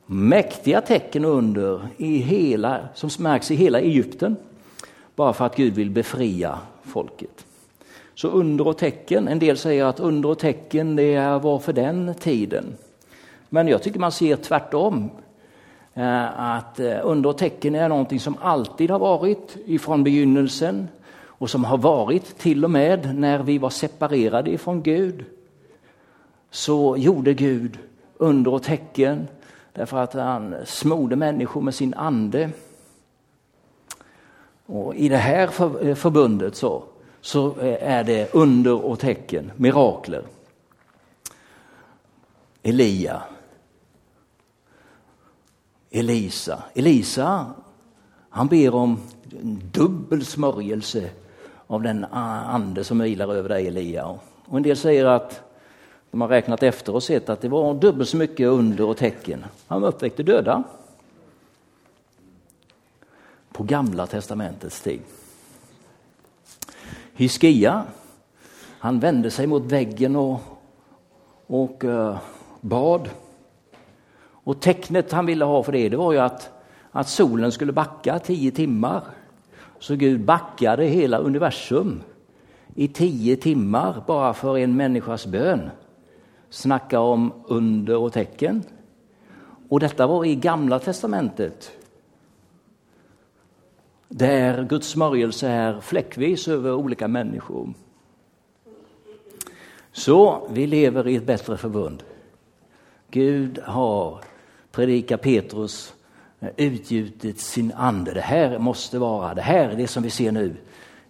mäktiga 0.07 0.81
tecken 0.81 1.25
och 1.25 1.31
under 1.31 1.89
i 1.97 2.17
hela, 2.17 2.89
som 2.95 3.11
märks 3.19 3.51
i 3.51 3.55
hela 3.55 3.81
Egypten. 3.81 4.37
Bara 5.17 5.33
för 5.33 5.47
att 5.47 5.57
Gud 5.57 5.75
vill 5.75 5.91
befria 5.91 6.59
folket. 6.83 7.47
Så 8.15 8.29
under 8.29 8.67
och 8.67 8.79
tecken, 8.79 9.29
en 9.29 9.39
del 9.39 9.57
säger 9.57 9.85
att 9.85 10.01
under 10.01 10.29
och 10.29 10.39
tecken 10.39 10.97
det 10.97 11.39
var 11.43 11.59
för 11.59 11.73
den 11.73 12.15
tiden. 12.15 12.65
Men 13.49 13.69
jag 13.69 13.83
tycker 13.83 14.01
man 14.01 14.13
ser 14.13 14.37
tvärtom. 14.37 15.11
Eh, 15.99 16.41
att 16.41 16.81
eh, 16.81 16.99
under 17.03 17.31
och 17.31 17.39
tecken 17.39 17.75
är 17.75 17.89
någonting 17.89 18.21
som 18.21 18.37
alltid 18.41 18.91
har 18.91 18.99
varit 18.99 19.57
ifrån 19.67 20.05
begynnelsen 20.05 20.89
och 21.21 21.51
som 21.51 21.65
har 21.65 21.79
varit 21.79 22.39
till 22.39 22.65
och 22.65 22.71
med 22.71 23.15
när 23.19 23.39
vi 23.39 23.59
var 23.59 23.71
separerade 23.71 24.51
ifrån 24.51 24.83
Gud. 24.83 25.25
Så 26.51 26.97
gjorde 26.97 27.35
Gud 27.35 27.79
under 28.17 28.55
och 28.55 28.63
tecken 28.63 29.27
Därför 29.79 29.99
att 29.99 30.15
han 30.15 30.55
smorde 30.65 31.17
människor 31.17 31.61
med 31.61 31.75
sin 31.75 31.95
ande. 31.95 32.51
Och 34.67 34.95
I 34.95 35.09
det 35.09 35.17
här 35.17 35.45
eh, 35.87 35.95
förbundet 35.95 36.57
så, 36.57 36.83
så 37.21 37.55
är 37.61 38.05
det 38.05 38.35
under 38.35 38.85
och 38.85 38.99
tecken, 38.99 39.53
mirakler. 39.57 40.23
Elia. 42.63 43.23
Elisa. 45.91 46.63
Elisa, 46.75 47.47
han 48.31 48.49
ber 48.49 48.75
om 48.75 49.01
en 49.41 49.63
dubbel 49.73 50.25
smörjelse 50.25 51.11
av 51.67 51.83
den 51.83 52.05
ande 52.05 52.85
som 52.85 52.99
vilar 52.99 53.35
över 53.35 53.49
dig 53.49 53.67
Elia. 53.67 54.07
Och 54.45 54.57
en 54.57 54.63
del 54.63 54.77
säger 54.77 55.05
att 55.05 55.41
de 56.11 56.21
har 56.21 56.29
räknat 56.29 56.63
efter 56.63 56.95
och 56.95 57.03
sett 57.03 57.29
att 57.29 57.41
det 57.41 57.49
var 57.49 57.75
dubbelt 57.75 58.09
så 58.09 58.17
mycket 58.17 58.49
under 58.49 58.85
och 58.85 58.97
tecken. 58.97 59.45
Han 59.67 59.85
uppväckte 59.85 60.23
döda. 60.23 60.65
På 63.53 63.63
gamla 63.63 64.07
testamentets 64.07 64.81
tid. 64.81 65.01
Hiskia, 67.15 67.85
han 68.79 69.01
vände 69.01 69.31
sig 69.31 69.47
mot 69.47 69.63
väggen 69.63 70.17
och, 70.17 70.41
och 71.47 71.85
uh, 71.85 72.19
bad. 72.61 73.09
Och 74.49 74.61
tecknet 74.61 75.13
han 75.13 75.27
ville 75.27 75.45
ha 75.45 75.63
för 75.63 75.73
det, 75.73 75.89
det 75.89 75.97
var 75.97 76.13
ju 76.13 76.19
att, 76.19 76.51
att 76.91 77.09
solen 77.09 77.53
skulle 77.53 77.73
backa 77.73 78.19
tio 78.19 78.51
timmar. 78.51 79.03
Så 79.79 79.97
Gud 79.97 80.21
backade 80.21 80.85
hela 80.85 81.19
universum 81.19 82.03
i 82.75 82.89
tio 82.89 83.37
timmar 83.37 84.03
bara 84.07 84.35
för 84.35 84.59
en 84.59 84.77
människas 84.77 85.27
bön. 85.27 85.71
Snacka 86.51 87.01
om 87.01 87.33
under 87.49 87.97
och 87.97 88.13
tecken. 88.13 88.63
Och 89.69 89.81
detta 89.81 90.07
var 90.07 90.25
i 90.25 90.35
Gamla 90.35 90.79
testamentet. 90.79 91.73
Där 94.09 94.65
Guds 94.65 94.89
smörjelse 94.89 95.49
är 95.49 95.81
fläckvis 95.81 96.49
över 96.49 96.75
olika 96.75 97.09
människor. 97.09 97.75
Så 99.93 100.49
vi 100.51 100.67
lever 100.67 101.09
i 101.09 101.17
ett 101.17 101.27
bättre 101.27 101.57
förbund. 101.57 102.03
Gud 103.11 103.59
har, 103.59 104.21
predikar 104.79 105.17
Petrus, 105.17 105.95
eh, 106.41 106.49
utgjutit 106.57 107.41
sin 107.41 107.73
ande. 107.73 108.15
Det 108.15 108.21
här 108.21 108.59
måste 108.59 108.99
vara, 108.99 109.35
det 109.35 109.43
här 109.43 109.69
är 109.69 109.77
det 109.77 109.89
som 109.89 110.03
vi 110.03 110.11
ser 110.11 110.33
nu 110.33 110.57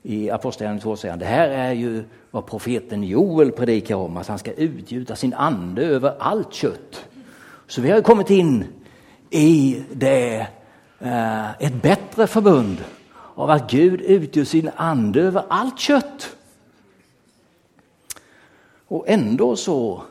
i 0.02 0.30
Apostlagärningarna 0.30 0.82
2 0.82 0.96
säger 0.96 1.12
han, 1.12 1.18
det 1.18 1.26
här 1.26 1.48
är 1.48 1.72
ju 1.72 2.04
vad 2.30 2.46
profeten 2.46 3.04
Joel 3.04 3.52
predikar 3.52 3.94
om, 3.94 4.16
att 4.16 4.28
han 4.28 4.38
ska 4.38 4.52
utgjuta 4.52 5.16
sin 5.16 5.34
ande 5.34 5.84
över 5.84 6.14
allt 6.18 6.52
kött. 6.52 7.08
Så 7.66 7.80
vi 7.80 7.90
har 7.90 8.00
kommit 8.00 8.30
in 8.30 8.64
i 9.30 9.82
det, 9.92 10.46
eh, 10.98 11.62
ett 11.62 11.82
bättre 11.82 12.26
förbund 12.26 12.84
av 13.34 13.50
att 13.50 13.70
Gud 13.70 14.00
utgör 14.00 14.44
sin 14.44 14.70
ande 14.76 15.20
över 15.20 15.44
allt 15.48 15.78
kött. 15.78 16.37
Och 18.87 19.04
ändå 19.08 19.56
så 19.56 20.02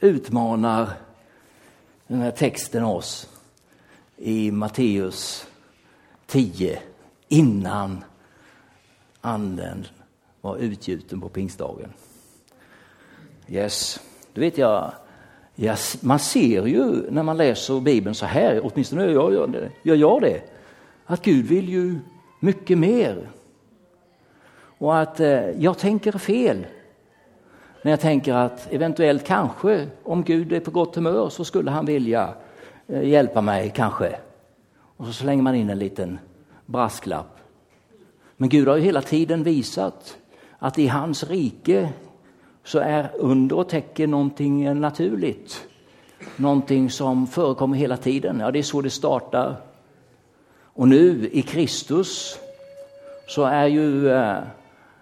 utmanar 0.00 0.88
den 2.08 2.20
här 2.20 2.30
texten 2.30 2.84
oss 2.84 3.28
i 4.16 4.50
Matteus 4.50 5.46
10 6.26 6.78
innan 7.28 8.04
anden 9.20 9.86
var 10.40 10.56
utgjuten 10.56 11.20
på 11.20 11.28
pingstdagen. 11.28 11.92
Yes, 13.48 14.00
du 14.32 14.40
vet 14.40 14.58
jag, 14.58 14.92
yes, 15.56 16.02
man 16.02 16.18
ser 16.18 16.66
ju 16.66 17.10
när 17.10 17.22
man 17.22 17.36
läser 17.36 17.80
Bibeln 17.80 18.14
så 18.14 18.26
här, 18.26 18.60
åtminstone 18.64 19.04
gör 19.04 19.32
jag 19.32 19.52
det, 19.52 19.70
gör 19.82 19.96
jag 19.96 20.22
det, 20.22 20.42
att 21.04 21.22
Gud 21.22 21.46
vill 21.46 21.68
ju 21.68 21.98
mycket 22.40 22.78
mer. 22.78 23.30
Och 24.78 24.98
att 24.98 25.20
eh, 25.20 25.50
jag 25.50 25.78
tänker 25.78 26.12
fel 26.12 26.66
när 27.82 27.92
jag 27.92 28.00
tänker 28.00 28.34
att 28.34 28.72
eventuellt 28.72 29.24
kanske, 29.24 29.86
om 30.02 30.24
Gud 30.24 30.52
är 30.52 30.60
på 30.60 30.70
gott 30.70 30.94
humör 30.94 31.28
så 31.28 31.44
skulle 31.44 31.70
han 31.70 31.86
vilja 31.86 32.34
eh, 32.86 33.02
hjälpa 33.02 33.40
mig 33.40 33.72
kanske. 33.74 34.16
Och 34.96 35.06
så 35.06 35.12
slänger 35.12 35.42
man 35.42 35.54
in 35.54 35.70
en 35.70 35.78
liten 35.78 36.18
brasklapp. 36.66 37.38
Men 38.36 38.48
Gud 38.48 38.68
har 38.68 38.76
ju 38.76 38.82
hela 38.82 39.02
tiden 39.02 39.42
visat 39.42 40.18
att 40.58 40.78
i 40.78 40.86
hans 40.86 41.24
rike 41.24 41.88
så 42.64 42.78
är 42.78 43.10
under 43.18 43.56
och 43.56 43.68
tecken 43.68 44.10
någonting 44.10 44.80
naturligt. 44.80 45.68
Någonting 46.36 46.90
som 46.90 47.26
förekommer 47.26 47.76
hela 47.76 47.96
tiden. 47.96 48.40
Ja, 48.40 48.50
det 48.50 48.58
är 48.58 48.62
så 48.62 48.80
det 48.80 48.90
startar. 48.90 49.56
Och 50.62 50.88
nu 50.88 51.28
i 51.32 51.42
Kristus 51.42 52.38
så 53.26 53.44
är 53.44 53.66
ju 53.66 54.10
eh, 54.10 54.38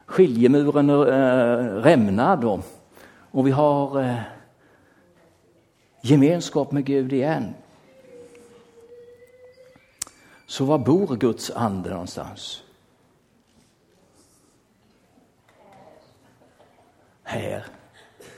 skiljemuren 0.06 0.90
eh, 0.90 1.74
rämnad 1.82 2.44
och, 2.44 2.60
och 3.30 3.46
vi 3.46 3.50
har 3.50 4.02
eh, 4.02 4.16
gemenskap 6.02 6.72
med 6.72 6.84
Gud 6.84 7.12
igen. 7.12 7.54
Så 10.46 10.64
var 10.64 10.78
bor 10.78 11.16
Guds 11.16 11.50
ande 11.50 11.90
någonstans? 11.90 12.62
här. 17.26 17.64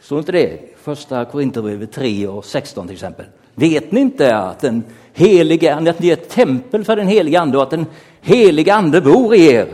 Står 0.00 0.18
inte 0.18 0.32
det? 0.32 0.58
Första 0.76 1.24
Korinthierbrevet 1.24 1.92
3 1.92 2.26
och 2.26 2.44
16 2.44 2.86
till 2.86 2.94
exempel. 2.94 3.26
Vet 3.54 3.92
ni 3.92 4.00
inte 4.00 4.36
att 4.36 4.60
den 4.60 4.84
helige 5.12 5.74
att 5.74 5.98
ni 5.98 6.08
är 6.08 6.12
ett 6.12 6.28
tempel 6.28 6.84
för 6.84 6.96
den 6.96 7.08
helige 7.08 7.40
ande 7.40 7.56
och 7.56 7.62
att 7.62 7.70
den 7.70 7.86
helige 8.20 8.74
ande 8.74 9.00
bor 9.00 9.34
i 9.34 9.46
er? 9.46 9.68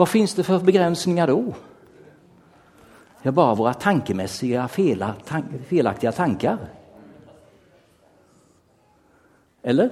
Vad 0.00 0.08
finns 0.08 0.34
det 0.34 0.44
för 0.44 0.60
begränsningar 0.60 1.26
då? 1.26 1.54
Ja, 3.22 3.32
bara 3.32 3.54
våra 3.54 3.74
tankemässiga 3.74 4.68
felaktiga 5.68 6.12
tankar. 6.12 6.58
Eller? 9.62 9.90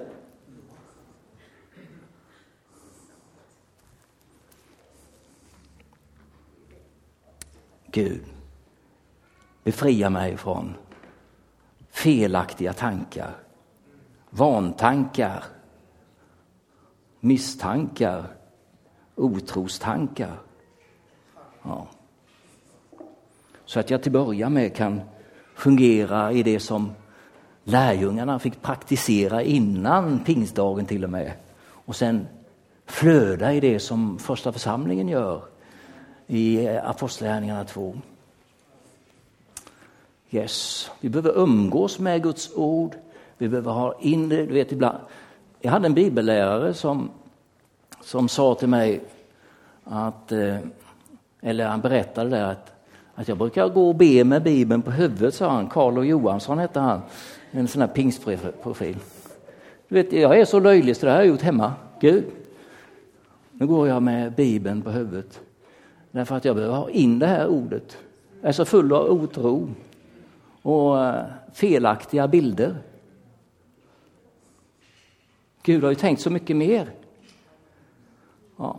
Gud, 7.86 8.24
befria 9.64 10.10
mig 10.10 10.36
från 10.36 10.74
felaktiga 11.90 12.72
tankar, 12.72 13.36
vantankar, 14.30 15.44
misstankar, 17.20 18.37
otrostankar. 19.18 20.38
Ja. 21.62 21.86
Så 23.64 23.80
att 23.80 23.90
jag 23.90 24.02
till 24.02 24.12
början 24.12 24.52
med 24.52 24.76
kan 24.76 25.00
fungera 25.54 26.32
i 26.32 26.42
det 26.42 26.60
som 26.60 26.92
lärjungarna 27.64 28.38
fick 28.38 28.62
praktisera 28.62 29.42
innan 29.42 30.24
pingstdagen 30.24 30.86
till 30.86 31.04
och 31.04 31.10
med. 31.10 31.32
Och 31.70 31.96
sen 31.96 32.26
flöda 32.86 33.52
i 33.52 33.60
det 33.60 33.80
som 33.80 34.18
första 34.18 34.52
församlingen 34.52 35.08
gör 35.08 35.42
i 36.26 36.66
eh, 36.66 36.90
Apostlagärningarna 36.90 37.64
2. 37.64 37.96
Yes, 40.30 40.90
vi 41.00 41.08
behöver 41.08 41.38
umgås 41.38 41.98
med 41.98 42.22
Guds 42.22 42.50
ord. 42.56 42.96
Vi 43.38 43.48
behöver 43.48 43.72
ha 43.72 43.98
in 44.00 44.28
det. 44.28 44.46
Du 44.46 44.54
vet, 44.54 44.72
ibland. 44.72 44.98
Jag 45.60 45.70
hade 45.70 45.86
en 45.86 45.94
bibellärare 45.94 46.74
som, 46.74 47.10
som 48.08 48.28
sa 48.28 48.54
till 48.54 48.68
mig 48.68 49.00
att, 49.84 50.32
eh, 50.32 50.56
eller 51.40 51.66
han 51.66 51.80
berättade 51.80 52.30
där 52.30 52.42
att, 52.42 52.72
att 53.14 53.28
jag 53.28 53.38
brukar 53.38 53.68
gå 53.68 53.88
och 53.88 53.94
be 53.94 54.24
med 54.24 54.42
Bibeln 54.42 54.82
på 54.82 54.90
huvudet, 54.90 55.34
sa 55.34 55.50
han. 55.50 55.68
Karl 55.68 55.98
och 55.98 56.06
Johansson 56.06 56.58
hette 56.58 56.80
han, 56.80 57.00
en 57.50 57.68
sån 57.68 57.82
här 57.82 57.88
pingstprofil. 57.88 58.96
Du 59.88 59.94
vet, 59.94 60.12
jag 60.12 60.40
är 60.40 60.44
så 60.44 60.60
löjlig 60.60 60.96
så 60.96 61.06
det 61.06 61.12
har 61.12 61.18
jag 61.18 61.26
gjort 61.26 61.42
hemma. 61.42 61.72
Gud, 62.00 62.24
nu 63.52 63.66
går 63.66 63.88
jag 63.88 64.02
med 64.02 64.32
Bibeln 64.32 64.82
på 64.82 64.90
huvudet. 64.90 65.40
Därför 66.10 66.36
att 66.36 66.44
jag 66.44 66.56
behöver 66.56 66.76
ha 66.76 66.90
in 66.90 67.18
det 67.18 67.26
här 67.26 67.46
ordet. 67.46 67.98
Jag 68.40 68.48
är 68.48 68.52
så 68.52 68.64
full 68.64 68.92
av 68.92 69.12
otro 69.12 69.68
och 70.62 71.04
eh, 71.04 71.24
felaktiga 71.52 72.28
bilder. 72.28 72.76
Gud 75.62 75.82
har 75.82 75.90
ju 75.90 75.96
tänkt 75.96 76.22
så 76.22 76.30
mycket 76.30 76.56
mer. 76.56 76.90
Ja. 78.58 78.76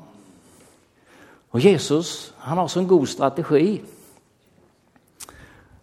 Och 1.49 1.59
Jesus, 1.59 2.33
han 2.37 2.57
har 2.57 2.67
så 2.67 2.79
en 2.79 2.87
god 2.87 3.09
strategi. 3.09 3.81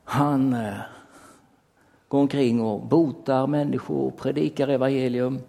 Han 0.04 0.52
eh, 0.52 0.74
går 2.08 2.18
omkring 2.18 2.60
och 2.60 2.80
botar 2.80 3.46
människor, 3.46 4.10
predikar 4.10 4.68
evangelium, 4.68 5.40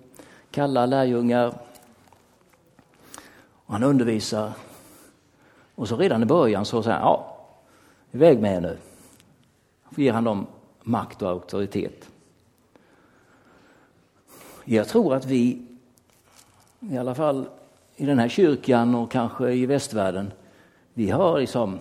kallar 0.52 0.88
lärjungar. 0.88 1.54
Och 3.66 3.74
han 3.74 3.84
undervisar 3.84 4.52
och 5.76 5.88
så 5.88 5.98
redan 5.98 6.24
i 6.24 6.26
början 6.26 6.66
så 6.66 6.84
säger 6.84 6.98
han, 6.98 7.06
ja, 7.06 7.38
iväg 8.12 8.42
med 8.42 8.56
er 8.56 8.62
nu. 8.62 8.78
Då 9.90 10.02
ger 10.02 10.14
han 10.14 10.24
dem 10.24 10.48
makt 10.82 11.22
och 11.22 11.30
auktoritet. 11.30 12.10
Jag 14.66 14.88
tror 14.88 15.16
att 15.16 15.26
vi, 15.26 15.66
i 16.80 16.98
alla 16.98 17.16
fall 17.16 17.50
i 17.98 18.06
den 18.06 18.20
här 18.20 18.30
kyrkan 18.30 18.96
och 18.96 19.12
kanske 19.12 19.52
i 19.52 19.66
västvärlden, 19.66 20.32
vi 20.94 21.10
har 21.10 21.40
liksom 21.40 21.80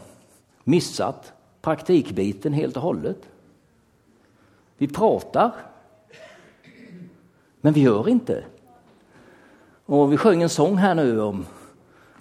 missat 0.64 1.32
praktikbiten 1.62 2.52
helt 2.52 2.76
och 2.76 2.82
hållet. 2.82 3.28
Vi 4.78 4.88
pratar, 4.88 5.52
men 7.60 7.72
vi 7.72 7.80
gör 7.80 8.08
inte. 8.08 8.44
Och 9.86 10.12
vi 10.12 10.16
sjöng 10.16 10.42
en 10.42 10.48
sång 10.48 10.76
här 10.76 10.94
nu 10.94 11.20
om 11.20 11.46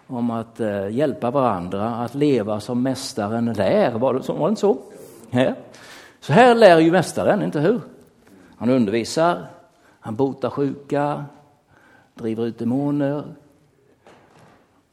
om 0.07 0.31
att 0.31 0.59
eh, 0.59 0.89
hjälpa 0.89 1.31
varandra 1.31 1.95
att 1.95 2.15
leva 2.15 2.59
som 2.59 2.83
mästaren 2.83 3.53
lär. 3.53 3.91
Var 3.91 4.13
det, 4.13 4.29
var 4.29 4.47
det 4.47 4.49
inte 4.49 4.61
så? 4.61 4.77
Ja. 5.29 5.53
Så 6.19 6.33
här 6.33 6.55
lär 6.55 6.79
ju 6.79 6.91
mästaren, 6.91 7.41
inte 7.41 7.59
hur? 7.59 7.81
Han 8.57 8.69
undervisar, 8.69 9.45
han 9.99 10.15
botar 10.15 10.49
sjuka, 10.49 11.25
driver 12.13 12.45
ut 12.45 12.59
demoner. 12.59 13.23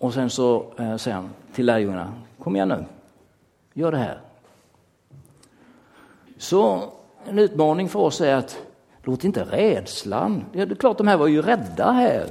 Och 0.02 0.14
sen 0.14 0.30
så 0.30 0.64
eh, 0.78 0.96
säger 0.96 1.16
han 1.16 1.30
till 1.52 1.66
lärjungarna, 1.66 2.12
kom 2.38 2.56
igen 2.56 2.68
nu. 2.68 2.84
gör 3.74 3.92
det 3.92 3.98
här. 3.98 4.20
Så 6.38 6.92
en 7.24 7.38
utmaning 7.38 7.88
för 7.88 7.98
oss 7.98 8.20
är 8.20 8.34
att 8.34 8.58
låt 9.02 9.24
inte 9.24 9.44
rädslan, 9.44 10.44
det 10.52 10.60
är 10.60 10.74
klart 10.74 10.98
de 10.98 11.08
här 11.08 11.16
var 11.16 11.26
ju 11.26 11.42
rädda 11.42 11.90
här. 11.90 12.26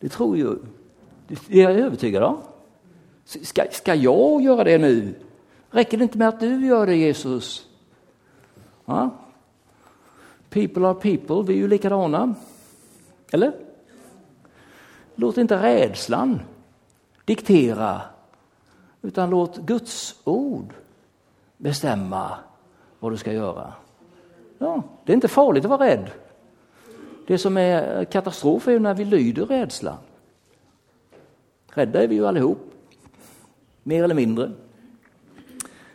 Det 0.00 0.08
tror 0.08 0.36
ju, 0.36 0.56
det 1.28 1.60
är 1.60 1.62
jag 1.62 1.72
övertygad 1.72 2.22
om. 2.22 2.36
Ska, 3.24 3.64
ska 3.70 3.94
jag 3.94 4.42
göra 4.42 4.64
det 4.64 4.78
nu? 4.78 5.14
Räcker 5.70 5.98
det 5.98 6.02
inte 6.02 6.18
med 6.18 6.28
att 6.28 6.40
du 6.40 6.66
gör 6.66 6.86
det 6.86 6.96
Jesus? 6.96 7.68
Ja? 8.84 9.10
People 10.50 10.88
are 10.88 10.94
people, 10.94 11.42
vi 11.42 11.52
är 11.54 11.58
ju 11.58 11.68
likadana. 11.68 12.34
Eller? 13.32 13.52
Låt 15.14 15.38
inte 15.38 15.62
rädslan 15.62 16.40
diktera, 17.24 18.00
utan 19.02 19.30
låt 19.30 19.56
Guds 19.56 20.14
ord 20.24 20.74
bestämma 21.56 22.30
vad 22.98 23.12
du 23.12 23.16
ska 23.16 23.32
göra. 23.32 23.72
Ja, 24.58 24.82
det 25.04 25.12
är 25.12 25.14
inte 25.14 25.28
farligt 25.28 25.64
att 25.64 25.70
vara 25.70 25.86
rädd. 25.86 26.10
Det 27.26 27.38
som 27.38 27.56
är 27.56 28.04
katastrof 28.04 28.68
är 28.68 28.78
när 28.78 28.94
vi 28.94 29.04
lyder 29.04 29.46
rädslan. 29.46 29.96
Rädda 31.74 32.02
är 32.02 32.08
vi 32.08 32.14
ju 32.14 32.26
allihop, 32.26 32.70
mer 33.82 34.04
eller 34.04 34.14
mindre. 34.14 34.52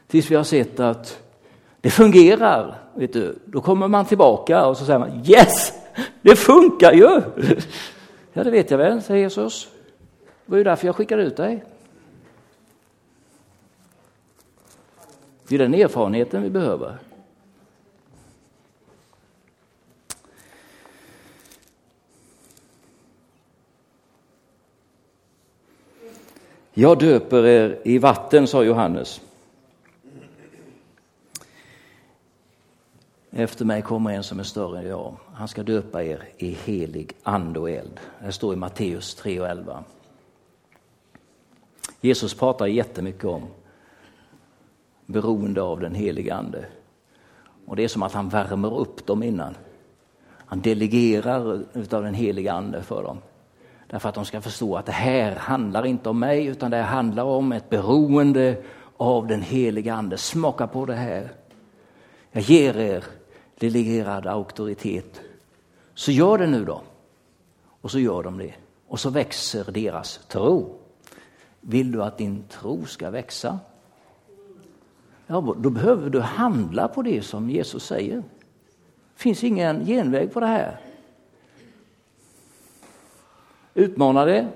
Tills 0.08 0.32
vi 0.32 0.36
har 0.36 0.44
sett 0.44 0.80
att 0.80 1.22
det 1.82 1.90
fungerar. 1.90 2.76
Vet 2.94 3.14
du. 3.14 3.40
Då 3.46 3.62
kommer 3.62 3.88
man 3.88 4.06
tillbaka 4.06 4.66
och 4.66 4.78
så 4.78 4.86
säger 4.86 5.00
man 5.00 5.26
Yes! 5.26 5.74
Det 6.22 6.36
funkar 6.36 6.92
ju! 6.92 7.22
Ja, 8.34 8.44
det 8.44 8.52
vet 8.52 8.72
jag 8.72 8.78
väl, 8.78 9.02
säger 9.02 9.22
Jesus. 9.22 9.68
Det 10.50 10.52
var 10.52 10.58
ju 10.58 10.64
därför 10.64 10.88
jag 10.88 10.96
skickade 10.96 11.24
ut 11.24 11.38
dig. 11.38 11.64
Det 15.48 15.56
är 15.56 15.60
den 15.60 15.74
erfarenheten 15.74 16.44
vi 16.44 16.50
behöver. 16.50 16.98
Jag 26.74 27.00
döper 27.00 27.46
er 27.46 27.80
i 27.84 27.98
vatten, 27.98 28.48
sa 28.48 28.64
Johannes. 28.64 29.22
Efter 33.32 33.66
mig 33.66 33.82
kommer 33.82 34.14
en 34.14 34.24
som 34.24 34.40
är 34.40 34.44
större 34.44 34.80
än 34.80 34.88
jag. 34.88 35.18
Han 35.34 35.48
ska 35.48 35.64
döpa 35.64 36.04
er 36.04 36.30
i 36.38 36.52
helig 36.52 37.14
ande 37.24 37.60
och 37.60 37.70
eld. 37.70 38.00
Det 38.24 38.32
står 38.32 38.54
i 38.54 38.58
Matteus 38.58 39.16
3 39.16 39.40
och 39.40 39.48
11. 39.48 39.84
Jesus 42.02 42.34
pratar 42.34 42.68
jättemycket 42.68 43.26
om 43.26 43.42
beroende 45.06 45.62
av 45.62 45.80
den 45.80 45.96
helige 45.96 46.36
ande. 46.36 46.66
Och 47.66 47.76
det 47.76 47.84
är 47.84 47.88
som 47.88 48.04
att 48.04 48.14
han 48.14 48.30
värmer 48.30 48.80
upp 48.80 49.06
dem 49.06 49.24
innan. 49.24 49.56
Han 50.46 50.62
delegerar 50.62 51.64
utav 51.74 52.04
den 52.04 52.14
helige 52.14 52.54
ande 52.54 52.82
för 52.82 53.04
dem. 53.04 53.18
Därför 53.88 54.10
att 54.10 54.16
de 54.16 54.26
ska 54.26 54.42
förstå 54.42 54.76
att 54.76 54.86
det 54.86 54.92
här 54.92 55.36
handlar 55.36 55.86
inte 55.86 56.10
om 56.10 56.20
mig 56.20 56.46
utan 56.46 56.72
det 56.72 56.78
handlar 56.78 57.24
om 57.24 57.52
ett 57.52 57.70
beroende 57.70 58.64
av 58.98 59.28
den 59.28 59.42
helige 59.42 59.94
ande. 59.94 60.18
Smaka 60.18 60.68
på 60.68 60.86
det 60.86 60.96
här. 60.96 61.32
Jag 62.32 62.44
ger 62.44 62.78
er 62.78 63.04
delegerad 63.60 64.28
auktoritet. 64.28 65.22
Så 65.94 66.12
gör 66.12 66.38
det 66.38 66.48
nu 66.48 66.66
då. 66.66 66.82
Och 67.82 67.92
så 67.92 68.00
gör 68.00 68.24
de 68.24 68.38
det. 68.38 68.54
Och 68.88 69.00
så 69.00 69.10
växer 69.10 69.72
deras 69.72 70.18
tro. 70.28 70.80
Vill 71.62 71.92
du 71.92 72.04
att 72.04 72.18
din 72.18 72.44
tro 72.50 72.86
ska 72.86 73.10
växa? 73.10 73.60
Ja, 75.28 75.56
då 75.58 75.70
behöver 75.70 76.10
du 76.10 76.20
handla 76.20 76.88
på 76.88 77.02
det 77.02 77.22
som 77.22 77.50
Jesus 77.50 77.86
säger. 77.86 78.16
Det 78.16 78.24
finns 79.16 79.44
ingen 79.44 79.86
genväg 79.86 80.34
på 80.34 80.40
det 80.40 80.48
här. 80.48 80.80
Utmana 83.74 84.26
det. 84.26 84.48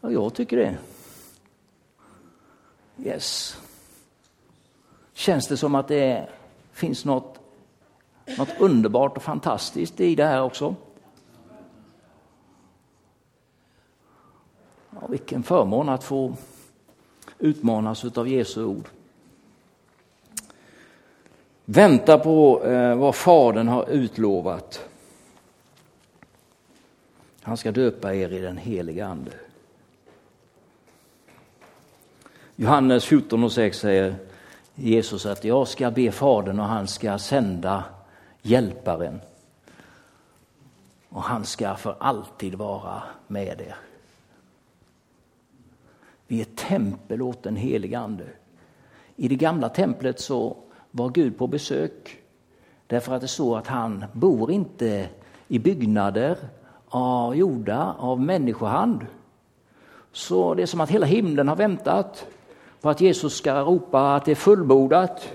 Ja, 0.00 0.10
jag 0.10 0.34
tycker 0.34 0.56
det. 0.56 0.78
Yes. 3.04 3.56
Känns 5.12 5.48
det 5.48 5.56
som 5.56 5.74
att 5.74 5.88
det 5.88 6.28
finns 6.72 7.04
något, 7.04 7.38
något 8.38 8.60
underbart 8.60 9.16
och 9.16 9.22
fantastiskt 9.22 10.00
i 10.00 10.14
det 10.14 10.24
här 10.24 10.42
också? 10.42 10.74
Ja, 14.90 15.08
vilken 15.28 15.42
förmån 15.42 15.88
att 15.88 16.04
få 16.04 16.34
utmanas 17.38 18.04
av 18.04 18.28
Jesu 18.28 18.64
ord. 18.64 18.88
Vänta 21.64 22.18
på 22.18 22.64
eh, 22.64 22.96
vad 22.96 23.14
Fadern 23.14 23.68
har 23.68 23.90
utlovat. 23.90 24.88
Han 27.42 27.56
ska 27.56 27.72
döpa 27.72 28.14
er 28.14 28.32
i 28.32 28.38
den 28.38 28.56
heliga 28.56 29.06
Ande. 29.06 29.30
Johannes 32.56 33.04
14 33.04 33.44
och 33.44 33.52
6 33.52 33.78
säger 33.78 34.16
Jesus 34.74 35.26
att 35.26 35.44
jag 35.44 35.68
ska 35.68 35.90
be 35.90 36.12
Fadern 36.12 36.60
och 36.60 36.66
han 36.66 36.88
ska 36.88 37.18
sända 37.18 37.84
hjälparen. 38.42 39.20
Och 41.08 41.22
han 41.22 41.44
ska 41.44 41.74
för 41.74 41.96
alltid 42.00 42.54
vara 42.54 43.02
med 43.26 43.60
er. 43.60 43.87
Vi 46.30 46.40
är 46.40 46.44
tempel 46.44 47.22
åt 47.22 47.42
den 47.42 47.56
helige 47.56 47.98
Ande. 47.98 48.26
I 49.16 49.28
det 49.28 49.36
gamla 49.36 49.68
templet 49.68 50.20
så 50.20 50.56
var 50.90 51.08
Gud 51.08 51.38
på 51.38 51.46
besök 51.46 52.16
därför 52.86 53.14
att 53.14 53.20
det 53.20 53.28
står 53.28 53.58
att 53.58 53.66
han 53.66 54.04
bor 54.12 54.50
inte 54.50 55.08
i 55.48 55.58
byggnader 55.58 56.36
av, 56.88 57.36
gjorda 57.36 57.94
av 57.98 58.20
människohand. 58.20 59.06
Så 60.12 60.54
det 60.54 60.62
är 60.62 60.66
som 60.66 60.80
att 60.80 60.90
hela 60.90 61.06
himlen 61.06 61.48
har 61.48 61.56
väntat 61.56 62.26
på 62.80 62.90
att 62.90 63.00
Jesus 63.00 63.36
ska 63.36 63.60
ropa 63.60 64.14
att 64.14 64.24
det 64.24 64.30
är 64.30 64.36
fullbordat. 64.36 65.32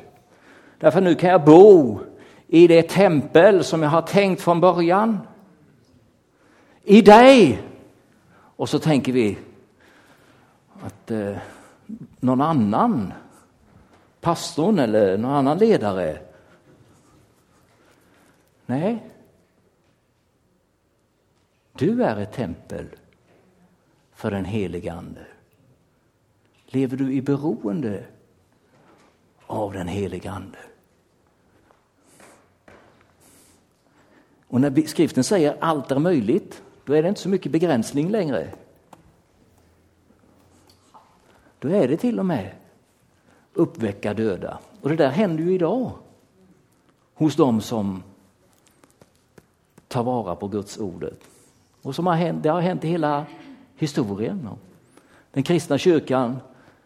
Därför 0.80 1.02
nu 1.02 1.16
kan 1.16 1.30
jag 1.30 1.46
bo 1.46 2.00
i 2.48 2.68
det 2.68 2.90
tempel 2.90 3.64
som 3.64 3.84
jag 3.84 3.90
har 3.90 4.02
tänkt 4.02 4.42
från 4.42 4.62
början. 4.62 5.20
I 6.84 7.02
dig! 7.02 7.62
Och 8.56 8.70
så 8.70 8.80
tänker 8.80 9.12
vi 9.12 9.38
att 10.84 11.12
eh, 11.12 11.38
någon 12.20 12.42
annan, 12.42 13.14
pastorn 14.22 14.80
eller 14.80 15.18
någon 15.18 15.32
annan 15.32 15.58
ledare. 15.58 16.20
Nej. 18.66 19.10
Du 21.74 22.04
är 22.04 22.18
ett 22.18 22.34
tempel 22.34 22.86
för 24.12 24.32
den 24.32 24.46
helige 24.46 24.94
Ande. 24.94 25.26
Lever 26.66 26.98
du 26.98 27.14
i 27.14 27.22
beroende 27.22 28.06
av 29.48 29.74
den 29.74 29.88
helige 29.88 30.32
Ande? 30.32 30.58
Och 34.48 34.62
när 34.62 34.88
skriften 34.88 35.24
säger 35.24 35.58
allt 35.60 35.92
är 35.92 36.00
möjligt, 36.00 36.64
då 36.86 36.94
är 36.94 37.04
det 37.04 37.10
inte 37.10 37.22
så 37.22 37.30
mycket 37.30 37.52
begränsning 37.52 38.10
längre. 38.10 38.54
Då 41.64 41.70
är 41.70 41.88
det 41.88 41.98
till 41.98 42.20
och 42.20 42.26
med 42.26 42.52
uppväcka 43.54 44.14
döda. 44.14 44.60
Och 44.82 44.90
det 44.90 44.96
där 44.96 45.10
händer 45.10 45.44
ju 45.44 45.54
idag 45.54 45.92
hos 47.14 47.36
dem 47.36 47.62
som 47.62 48.04
tar 49.88 50.04
vara 50.04 50.36
på 50.36 50.48
Guds 50.48 50.78
ordet. 50.78 51.20
Och 51.82 51.96
som 51.96 52.08
har 52.08 52.14
hänt, 52.14 52.44
det 52.44 52.50
har 52.50 52.62
hänt 52.62 52.84
i 52.84 52.88
hela 52.88 53.26
historien. 53.76 54.50
Den 55.32 55.44
kristna 55.44 55.78
kyrkan 55.78 56.38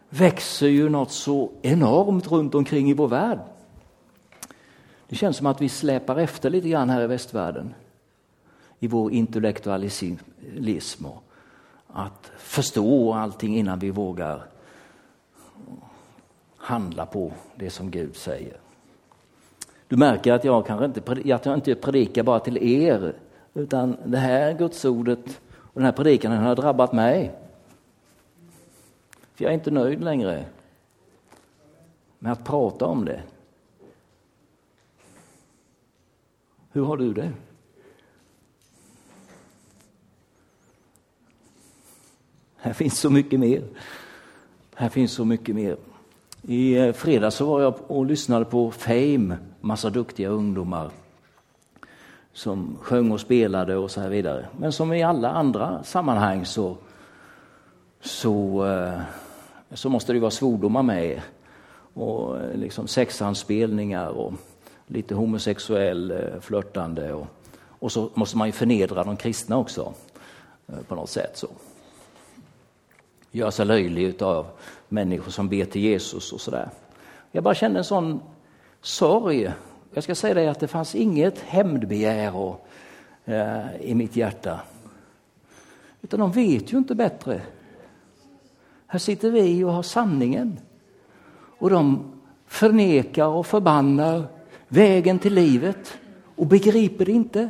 växer 0.08 0.68
ju 0.68 0.88
något 0.88 1.10
så 1.10 1.50
enormt 1.62 2.30
runt 2.30 2.54
omkring 2.54 2.90
i 2.90 2.94
vår 2.94 3.08
värld. 3.08 3.38
Det 5.08 5.16
känns 5.16 5.36
som 5.36 5.46
att 5.46 5.60
vi 5.60 5.68
släpar 5.68 6.16
efter 6.16 6.50
lite 6.50 6.68
grann 6.68 6.90
här 6.90 7.02
i 7.02 7.06
västvärlden 7.06 7.74
i 8.78 8.86
vår 8.86 9.12
intellektualism 9.12 11.06
och 11.06 11.22
att 11.86 12.32
förstå 12.36 13.14
allting 13.14 13.56
innan 13.56 13.78
vi 13.78 13.90
vågar 13.90 14.57
handla 16.68 17.06
på 17.06 17.32
det 17.56 17.70
som 17.70 17.90
Gud 17.90 18.16
säger. 18.16 18.56
Du 19.86 19.96
märker 19.96 20.32
att 20.32 20.44
jag 20.44 20.66
kanske 20.66 20.84
inte, 20.84 21.34
att 21.34 21.46
jag 21.46 21.54
inte 21.54 21.74
predikar 21.74 22.22
bara 22.22 22.40
till 22.40 22.58
er 22.58 23.14
utan 23.54 23.96
det 24.04 24.18
här 24.18 24.52
gudsordet 24.52 25.40
och 25.50 25.74
den 25.74 25.84
här 25.84 25.92
predikan 25.92 26.32
har 26.32 26.56
drabbat 26.56 26.92
mig. 26.92 27.32
För 29.34 29.44
jag 29.44 29.50
är 29.50 29.54
inte 29.54 29.70
nöjd 29.70 30.04
längre 30.04 30.44
med 32.18 32.32
att 32.32 32.44
prata 32.44 32.86
om 32.86 33.04
det. 33.04 33.22
Hur 36.72 36.84
har 36.84 36.96
du 36.96 37.12
det? 37.12 37.32
Här 42.56 42.72
finns 42.72 42.98
så 42.98 43.10
mycket 43.10 43.40
mer. 43.40 43.64
Här 44.74 44.88
finns 44.88 45.12
så 45.12 45.24
mycket 45.24 45.54
mer. 45.54 45.76
I 46.50 46.78
eh, 46.78 46.92
fredags 46.92 47.34
så 47.36 47.46
var 47.46 47.60
jag 47.60 47.74
och 47.86 48.06
lyssnade 48.06 48.44
på 48.44 48.70
Fame, 48.70 49.36
massa 49.60 49.90
duktiga 49.90 50.28
ungdomar 50.28 50.90
som 52.32 52.76
sjöng 52.80 53.12
och 53.12 53.20
spelade 53.20 53.76
och 53.76 53.90
så 53.90 54.00
här 54.00 54.08
vidare. 54.08 54.46
Men 54.58 54.72
som 54.72 54.92
i 54.92 55.02
alla 55.02 55.30
andra 55.30 55.82
sammanhang 55.84 56.46
så, 56.46 56.76
så, 58.00 58.66
eh, 58.66 59.00
så 59.70 59.88
måste 59.88 60.12
det 60.12 60.20
vara 60.20 60.30
svordomar 60.30 60.82
med 60.82 61.20
och 61.94 62.40
eh, 62.40 62.56
liksom 62.56 62.88
sexanspelningar 62.88 64.08
och 64.08 64.32
lite 64.86 65.14
homosexuell 65.14 66.14
flörtande 66.40 67.12
och, 67.12 67.26
och 67.60 67.92
så 67.92 68.10
måste 68.14 68.36
man 68.36 68.48
ju 68.48 68.52
förnedra 68.52 69.04
de 69.04 69.16
kristna 69.16 69.58
också 69.58 69.92
på 70.88 70.94
något 70.94 71.10
sätt. 71.10 71.36
så 71.36 71.48
göra 73.30 73.50
sig 73.50 73.66
löjlig 73.66 74.22
av 74.22 74.46
människor 74.88 75.30
som 75.30 75.48
ber 75.48 75.64
till 75.64 75.82
Jesus 75.82 76.32
och 76.32 76.40
sådär. 76.40 76.70
Jag 77.32 77.44
bara 77.44 77.54
kände 77.54 77.78
en 77.78 77.84
sån 77.84 78.20
sorg. 78.80 79.52
Jag 79.94 80.04
ska 80.04 80.14
säga 80.14 80.34
dig 80.34 80.48
att 80.48 80.60
det 80.60 80.68
fanns 80.68 80.94
inget 80.94 81.38
hämndbegär 81.38 82.36
och, 82.36 82.68
eh, 83.24 83.76
i 83.80 83.94
mitt 83.94 84.16
hjärta. 84.16 84.60
Utan 86.02 86.20
de 86.20 86.32
vet 86.32 86.72
ju 86.72 86.78
inte 86.78 86.94
bättre. 86.94 87.42
Här 88.86 88.98
sitter 88.98 89.30
vi 89.30 89.64
och 89.64 89.72
har 89.72 89.82
sanningen. 89.82 90.58
Och 91.58 91.70
de 91.70 92.12
förnekar 92.46 93.26
och 93.26 93.46
förbannar 93.46 94.26
vägen 94.68 95.18
till 95.18 95.34
livet 95.34 95.98
och 96.36 96.46
begriper 96.46 97.04
det 97.04 97.12
inte. 97.12 97.48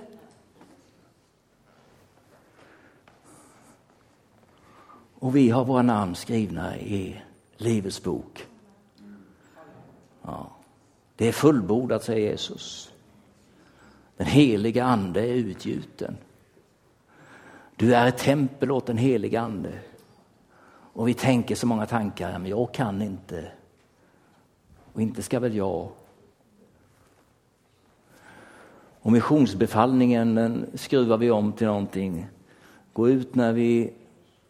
Och 5.21 5.37
vi 5.37 5.51
har 5.51 5.65
våra 5.65 5.83
namn 5.83 6.15
skrivna 6.15 6.79
i 6.79 7.17
Livets 7.61 8.03
bok. 8.03 8.47
Ja. 10.23 10.51
Det 11.17 11.29
är 11.29 11.33
fullbordat, 11.33 12.05
säger 12.05 12.31
Jesus. 12.31 12.93
Den 14.17 14.27
heliga 14.27 14.85
Ande 14.85 15.21
är 15.21 15.35
utgjuten. 15.35 16.17
Du 17.77 17.95
är 17.95 18.07
ett 18.07 18.19
tempel 18.19 18.71
åt 18.71 18.87
den 18.87 18.99
heliga 18.99 19.41
Ande. 19.41 19.79
Och 20.93 21.09
vi 21.09 21.15
tänker 21.15 21.55
så 21.55 21.67
många 21.67 21.87
tankar, 21.87 22.39
men 22.39 22.47
jag 22.51 22.75
kan 22.75 23.03
inte. 23.03 23.53
Och 24.93 25.03
inte 25.03 25.23
ska 25.23 25.41
väl 25.41 25.55
jag. 25.55 25.89
Och 29.01 29.13
missionsbefallningen 29.13 30.35
den 30.35 30.67
skruvar 30.75 31.17
vi 31.17 31.31
om 31.31 31.53
till 31.53 31.67
någonting. 31.67 32.27
Gå 32.93 33.09
ut 33.09 33.35
när 33.35 33.53
vi 33.53 33.93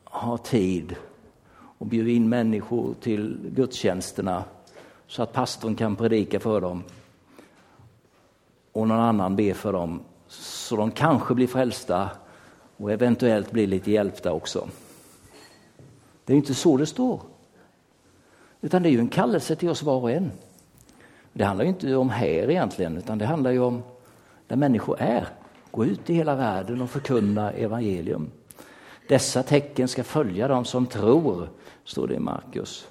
har 0.04 0.38
tid 0.38 0.96
och 1.78 1.86
bjuda 1.86 2.10
in 2.10 2.28
människor 2.28 2.94
till 3.00 3.38
gudstjänsterna 3.54 4.44
så 5.06 5.22
att 5.22 5.32
pastorn 5.32 5.74
kan 5.74 5.96
predika 5.96 6.40
för 6.40 6.60
dem 6.60 6.82
och 8.72 8.88
någon 8.88 9.00
annan 9.00 9.36
ber 9.36 9.54
för 9.54 9.72
dem 9.72 10.00
så 10.28 10.76
de 10.76 10.90
kanske 10.90 11.34
blir 11.34 11.46
frälsta 11.46 12.10
och 12.76 12.92
eventuellt 12.92 13.50
blir 13.50 13.66
lite 13.66 13.90
hjälpta 13.90 14.32
också. 14.32 14.68
Det 16.24 16.32
är 16.32 16.36
inte 16.36 16.54
så 16.54 16.76
det 16.76 16.86
står. 16.86 17.20
Utan 18.60 18.82
det 18.82 18.88
är 18.88 18.90
ju 18.90 18.98
en 18.98 19.08
kallelse 19.08 19.56
till 19.56 19.68
oss 19.68 19.82
var 19.82 19.96
och 19.96 20.10
en. 20.10 20.30
Det 21.32 21.44
handlar 21.44 21.64
ju 21.64 21.68
inte 21.68 21.96
om 21.96 22.10
här 22.10 22.50
egentligen, 22.50 22.96
utan 22.96 23.18
det 23.18 23.26
handlar 23.26 23.50
ju 23.50 23.60
om 23.60 23.82
där 24.46 24.56
människor 24.56 24.96
är. 25.00 25.28
Gå 25.70 25.84
ut 25.84 26.10
i 26.10 26.14
hela 26.14 26.34
världen 26.34 26.80
och 26.80 26.90
förkunna 26.90 27.50
evangelium. 27.50 28.30
Dessa 29.08 29.42
tecken 29.42 29.88
ska 29.88 30.04
följa 30.04 30.48
dem 30.48 30.64
som 30.64 30.86
tror, 30.86 31.48
står 31.84 32.08
det 32.08 32.14
i 32.14 32.18
Markus. 32.18 32.88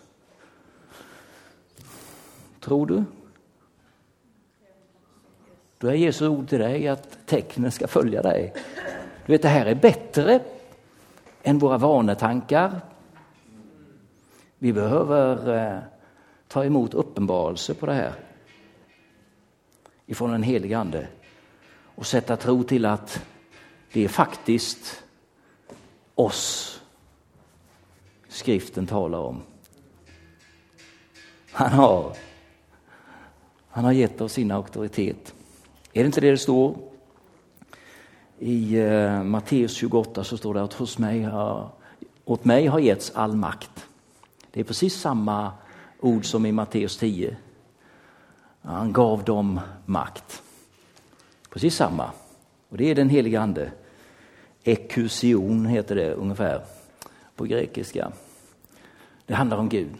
Tror 2.59 2.85
du? 2.85 3.03
Då 5.77 5.87
är 5.87 5.93
Jesu 5.93 6.27
ord 6.27 6.49
till 6.49 6.59
dig 6.59 6.87
att 6.87 7.17
tecknen 7.25 7.71
ska 7.71 7.87
följa 7.87 8.21
dig. 8.21 8.53
Du 9.25 9.31
vet, 9.33 9.41
det 9.41 9.47
här 9.47 9.65
är 9.65 9.75
bättre 9.75 10.39
än 11.43 11.59
våra 11.59 11.77
vanetankar. 11.77 12.81
Vi 14.57 14.73
behöver 14.73 15.55
eh, 15.55 15.79
ta 16.47 16.65
emot 16.65 16.93
uppenbarelse 16.93 17.73
på 17.73 17.85
det 17.85 17.93
här 17.93 18.13
ifrån 20.05 20.31
den 20.31 20.43
helige 20.43 20.77
Ande 20.77 21.07
och 21.95 22.05
sätta 22.05 22.37
tro 22.37 22.63
till 22.63 22.85
att 22.85 23.25
det 23.91 24.03
är 24.03 24.07
faktiskt 24.07 25.03
oss 26.17 26.81
skriften 28.27 28.87
talar 28.87 29.19
om. 29.19 29.41
Han 31.51 31.71
har, 31.71 32.13
han 33.69 33.85
har 33.85 33.91
gett 33.91 34.21
oss 34.21 34.33
sin 34.33 34.51
auktoritet. 34.51 35.33
Är 35.93 36.03
det 36.03 36.05
inte 36.05 36.21
det 36.21 36.31
det 36.31 36.37
står? 36.37 36.77
I 38.39 38.77
uh, 38.77 39.23
Matteus 39.23 39.73
28 39.73 40.23
så 40.23 40.37
står 40.37 40.53
det 40.53 40.63
att 40.63 40.73
hos 40.73 40.97
mig 40.97 41.23
har, 41.23 41.69
åt 42.25 42.45
mig 42.45 42.67
har 42.67 42.79
getts 42.79 43.11
all 43.15 43.35
makt. 43.35 43.87
Det 44.51 44.59
är 44.59 44.63
precis 44.63 44.95
samma 44.95 45.51
ord 45.99 46.25
som 46.25 46.45
i 46.45 46.51
Matteus 46.51 46.97
10. 46.97 47.37
Han 48.61 48.93
gav 48.93 49.23
dem 49.23 49.59
makt. 49.85 50.43
Precis 51.49 51.75
samma. 51.75 52.11
Och 52.69 52.77
det 52.77 52.91
är 52.91 52.95
den 52.95 53.09
heliga 53.09 53.41
Ande. 53.41 53.71
Ekusion 54.67 55.65
heter 55.65 55.95
det 55.95 56.13
ungefär 56.13 56.61
på 57.35 57.43
grekiska. 57.43 58.11
Det 59.25 59.33
handlar 59.33 59.57
om 59.57 59.69
Gud. 59.69 59.93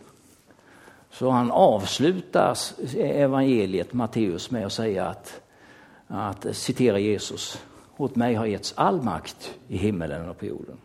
Så 1.11 1.29
han 1.29 1.51
avslutar 1.51 2.57
evangeliet, 2.97 3.93
Matteus, 3.93 4.51
med 4.51 4.65
att 4.65 4.73
säga 4.73 5.05
att, 5.05 5.41
att 6.07 6.55
citera 6.55 6.99
Jesus. 6.99 7.61
Åt 7.97 8.15
mig 8.15 8.35
har 8.35 8.45
getts 8.45 8.73
all 8.77 9.01
makt 9.01 9.53
i 9.67 9.77
himmelen 9.77 10.29
och 10.29 10.39
på 10.39 10.45
jorden. 10.45 10.77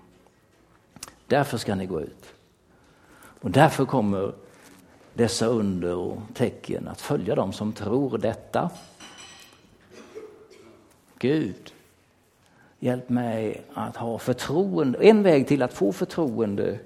Därför 1.26 1.58
ska 1.58 1.74
ni 1.74 1.86
gå 1.86 2.00
ut. 2.00 2.34
Och 3.40 3.50
därför 3.50 3.84
kommer 3.84 4.32
dessa 5.14 5.46
under 5.46 5.96
och 5.96 6.18
tecken 6.34 6.88
att 6.88 7.00
följa 7.00 7.34
dem 7.34 7.52
som 7.52 7.72
tror 7.72 8.18
detta. 8.18 8.70
Gud 11.18 11.72
Hjälp 12.84 13.08
mig 13.08 13.62
att 13.74 13.96
ha 13.96 14.18
förtroende. 14.18 14.98
En 15.02 15.22
väg 15.22 15.48
till 15.48 15.62
att 15.62 15.72
få 15.72 15.92
förtroende 15.92 16.78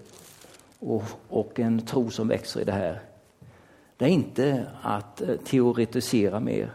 och, 0.79 1.03
och 1.29 1.61
en 1.61 1.81
tro 1.81 2.11
som 2.11 2.29
växer 2.29 2.61
i 2.61 2.65
det 2.65 2.73
här, 2.73 3.01
det 3.97 4.05
är 4.05 4.09
inte 4.09 4.67
att 4.83 5.21
eh, 5.21 5.37
teoretisera 5.37 6.41
mer, 6.41 6.73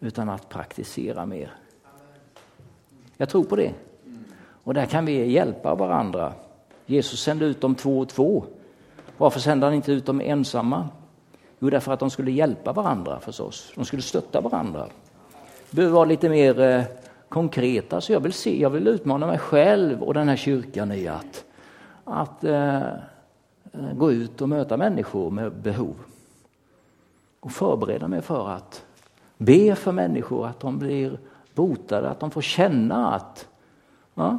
utan 0.00 0.28
att 0.28 0.48
praktisera 0.48 1.26
mer. 1.26 1.54
Jag 3.16 3.28
tror 3.28 3.44
på 3.44 3.56
det. 3.56 3.72
Och 4.64 4.74
där 4.74 4.86
kan 4.86 5.04
vi 5.04 5.30
hjälpa 5.32 5.74
varandra. 5.74 6.32
Jesus 6.86 7.22
sände 7.22 7.44
ut 7.44 7.60
dem 7.60 7.74
två 7.74 7.98
och 7.98 8.08
två. 8.08 8.44
Varför 9.16 9.40
sände 9.40 9.66
han 9.66 9.74
inte 9.74 9.92
ut 9.92 10.06
dem 10.06 10.20
ensamma? 10.20 10.88
Jo, 11.58 11.70
därför 11.70 11.92
att 11.92 12.00
de 12.00 12.10
skulle 12.10 12.30
hjälpa 12.30 12.72
varandra 12.72 13.20
förstås. 13.20 13.72
De 13.74 13.84
skulle 13.84 14.02
stötta 14.02 14.40
varandra. 14.40 14.88
Det 15.70 15.76
behöver 15.76 15.94
vara 15.94 16.04
lite 16.04 16.28
mer 16.28 16.60
eh, 16.60 16.84
konkreta. 17.32 18.00
Så 18.00 18.12
jag 18.12 18.20
vill, 18.20 18.32
se, 18.32 18.60
jag 18.60 18.70
vill 18.70 18.88
utmana 18.88 19.26
mig 19.26 19.38
själv 19.38 20.02
och 20.02 20.14
den 20.14 20.28
här 20.28 20.36
kyrkan 20.36 20.92
i 20.92 21.08
att, 21.08 21.44
att 22.04 22.44
eh, 22.44 22.82
eh, 23.72 23.92
gå 23.94 24.12
ut 24.12 24.40
och 24.40 24.48
möta 24.48 24.76
människor 24.76 25.30
med 25.30 25.52
behov. 25.52 25.94
Och 27.40 27.52
förbereda 27.52 28.08
mig 28.08 28.22
för 28.22 28.48
att 28.48 28.84
be 29.38 29.74
för 29.74 29.92
människor 29.92 30.46
att 30.46 30.60
de 30.60 30.78
blir 30.78 31.18
botade, 31.54 32.10
att 32.10 32.20
de 32.20 32.30
får 32.30 32.42
känna 32.42 33.14
att... 33.14 33.48
Ja, 34.14 34.38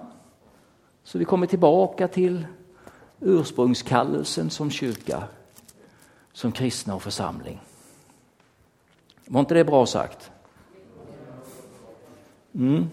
så 1.04 1.18
vi 1.18 1.26
kommer 1.26 1.48
tillbaka 1.48 2.08
till 2.08 2.46
ursprungskallelsen 3.20 4.50
som 4.50 4.72
kyrka, 4.72 5.24
som 6.34 6.52
kristna 6.52 6.96
och 6.96 7.04
församling. 7.04 7.62
Var 9.26 9.40
inte 9.40 9.54
det 9.54 9.64
bra 9.64 9.86
sagt? 9.86 10.32
Mm. 12.56 12.90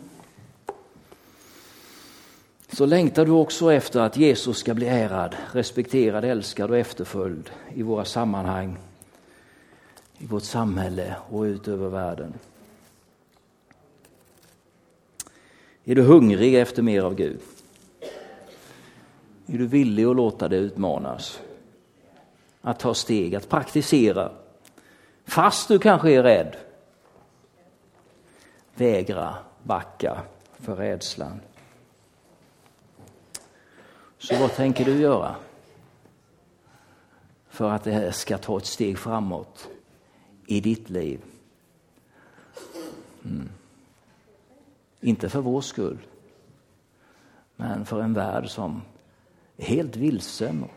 Så 2.73 2.87
längtar 2.87 3.25
du 3.25 3.31
också 3.31 3.73
efter 3.73 4.01
att 4.01 4.17
Jesus 4.17 4.59
ska 4.59 4.75
bli 4.75 4.87
ärad, 4.87 5.37
respekterad, 5.53 6.25
älskad 6.25 6.71
och 6.71 6.79
efterföljd 6.79 7.51
i 7.75 7.83
våra 7.83 8.05
sammanhang, 8.05 8.79
i 10.19 10.27
vårt 10.27 10.43
samhälle 10.43 11.17
och 11.31 11.43
ut 11.43 11.69
över 11.69 11.89
världen. 11.89 12.35
Är 15.85 15.95
du 15.95 16.03
hungrig 16.03 16.55
efter 16.55 16.83
mer 16.83 17.03
av 17.03 17.15
Gud? 17.15 17.41
Är 19.47 19.59
du 19.59 19.67
villig 19.67 20.05
att 20.05 20.17
låta 20.17 20.49
dig 20.49 20.59
utmanas? 20.59 21.41
Att 22.61 22.79
ta 22.79 22.95
steg, 22.95 23.35
att 23.35 23.49
praktisera. 23.49 24.33
Fast 25.25 25.69
du 25.69 25.79
kanske 25.79 26.11
är 26.11 26.23
rädd. 26.23 26.57
Vägra 28.75 29.35
backa 29.63 30.23
för 30.59 30.77
rädslan. 30.77 31.41
Så 34.19 34.37
vad 34.37 34.55
tänker 34.55 34.85
du 34.85 35.01
göra? 35.01 35.37
för 37.61 37.71
att 37.71 37.85
det 37.85 37.93
här 37.93 38.11
ska 38.11 38.39
ta 38.39 38.57
ett 38.57 38.67
steg 38.67 38.99
framåt 38.99 39.69
i 40.47 40.61
ditt 40.61 40.91
liv. 40.91 41.21
Mm. 43.25 43.49
Inte 45.01 45.29
för 45.29 45.41
vår 45.41 45.61
skull, 45.61 45.99
men 47.57 47.87
för 47.87 48.01
en 48.01 48.15
värld 48.15 48.49
som 48.49 48.83
är 49.57 49.65
helt 49.65 49.97
vilsen, 49.97 50.63
och 50.63 50.71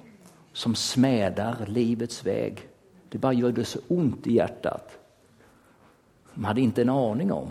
som 0.53 0.75
smädar 0.75 1.65
livets 1.65 2.25
väg. 2.25 2.67
Det 3.09 3.17
bara 3.17 3.33
gör 3.33 3.51
det 3.51 3.65
så 3.65 3.79
ont 3.87 4.27
i 4.27 4.33
hjärtat. 4.33 4.97
De 6.33 6.43
hade 6.43 6.61
inte 6.61 6.81
en 6.81 6.89
aning 6.89 7.31
om 7.31 7.49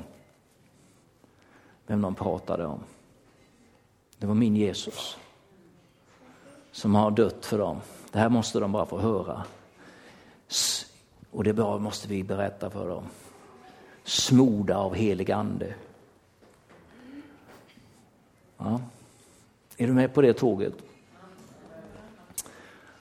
vem 1.86 2.02
de 2.02 2.14
pratade 2.14 2.66
om. 2.66 2.80
Det 4.18 4.26
var 4.26 4.34
min 4.34 4.56
Jesus 4.56 5.18
som 6.72 6.94
har 6.94 7.10
dött 7.10 7.46
för 7.46 7.58
dem. 7.58 7.80
Det 8.10 8.18
här 8.18 8.28
måste 8.28 8.60
de 8.60 8.72
bara 8.72 8.86
få 8.86 8.98
höra. 8.98 9.44
Och 11.30 11.44
det 11.44 11.52
måste 11.52 12.08
vi 12.08 12.24
berätta 12.24 12.70
för 12.70 12.88
dem. 12.88 13.04
Smorda 14.04 14.76
av 14.76 14.94
helig 14.94 15.30
ande. 15.30 15.74
Ja. 18.58 18.80
Är 19.76 19.86
du 19.86 19.92
med 19.92 20.14
på 20.14 20.22
det 20.22 20.32
tåget? 20.32 20.74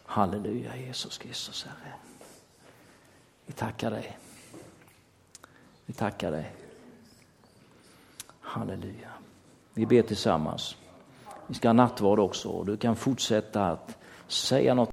Halleluja 0.06 0.78
Jesus 0.78 1.18
Kristus 1.18 1.66
Herre. 1.66 1.94
Vi 3.46 3.54
tackar 3.54 3.92
dig. 3.92 4.18
Vi 5.86 5.94
tackar 5.94 6.32
dig. 6.32 6.52
Halleluja. 8.52 9.10
Vi 9.74 9.86
ber 9.86 10.02
tillsammans. 10.02 10.76
Vi 11.48 11.54
ska 11.54 11.68
ha 11.68 11.74
nattvard 11.74 12.20
också 12.20 12.50
och 12.50 12.66
du 12.66 12.78
kan 12.78 12.96
fortsätta 12.96 13.68
att 13.68 13.98
säga 14.28 14.74
något 14.74 14.90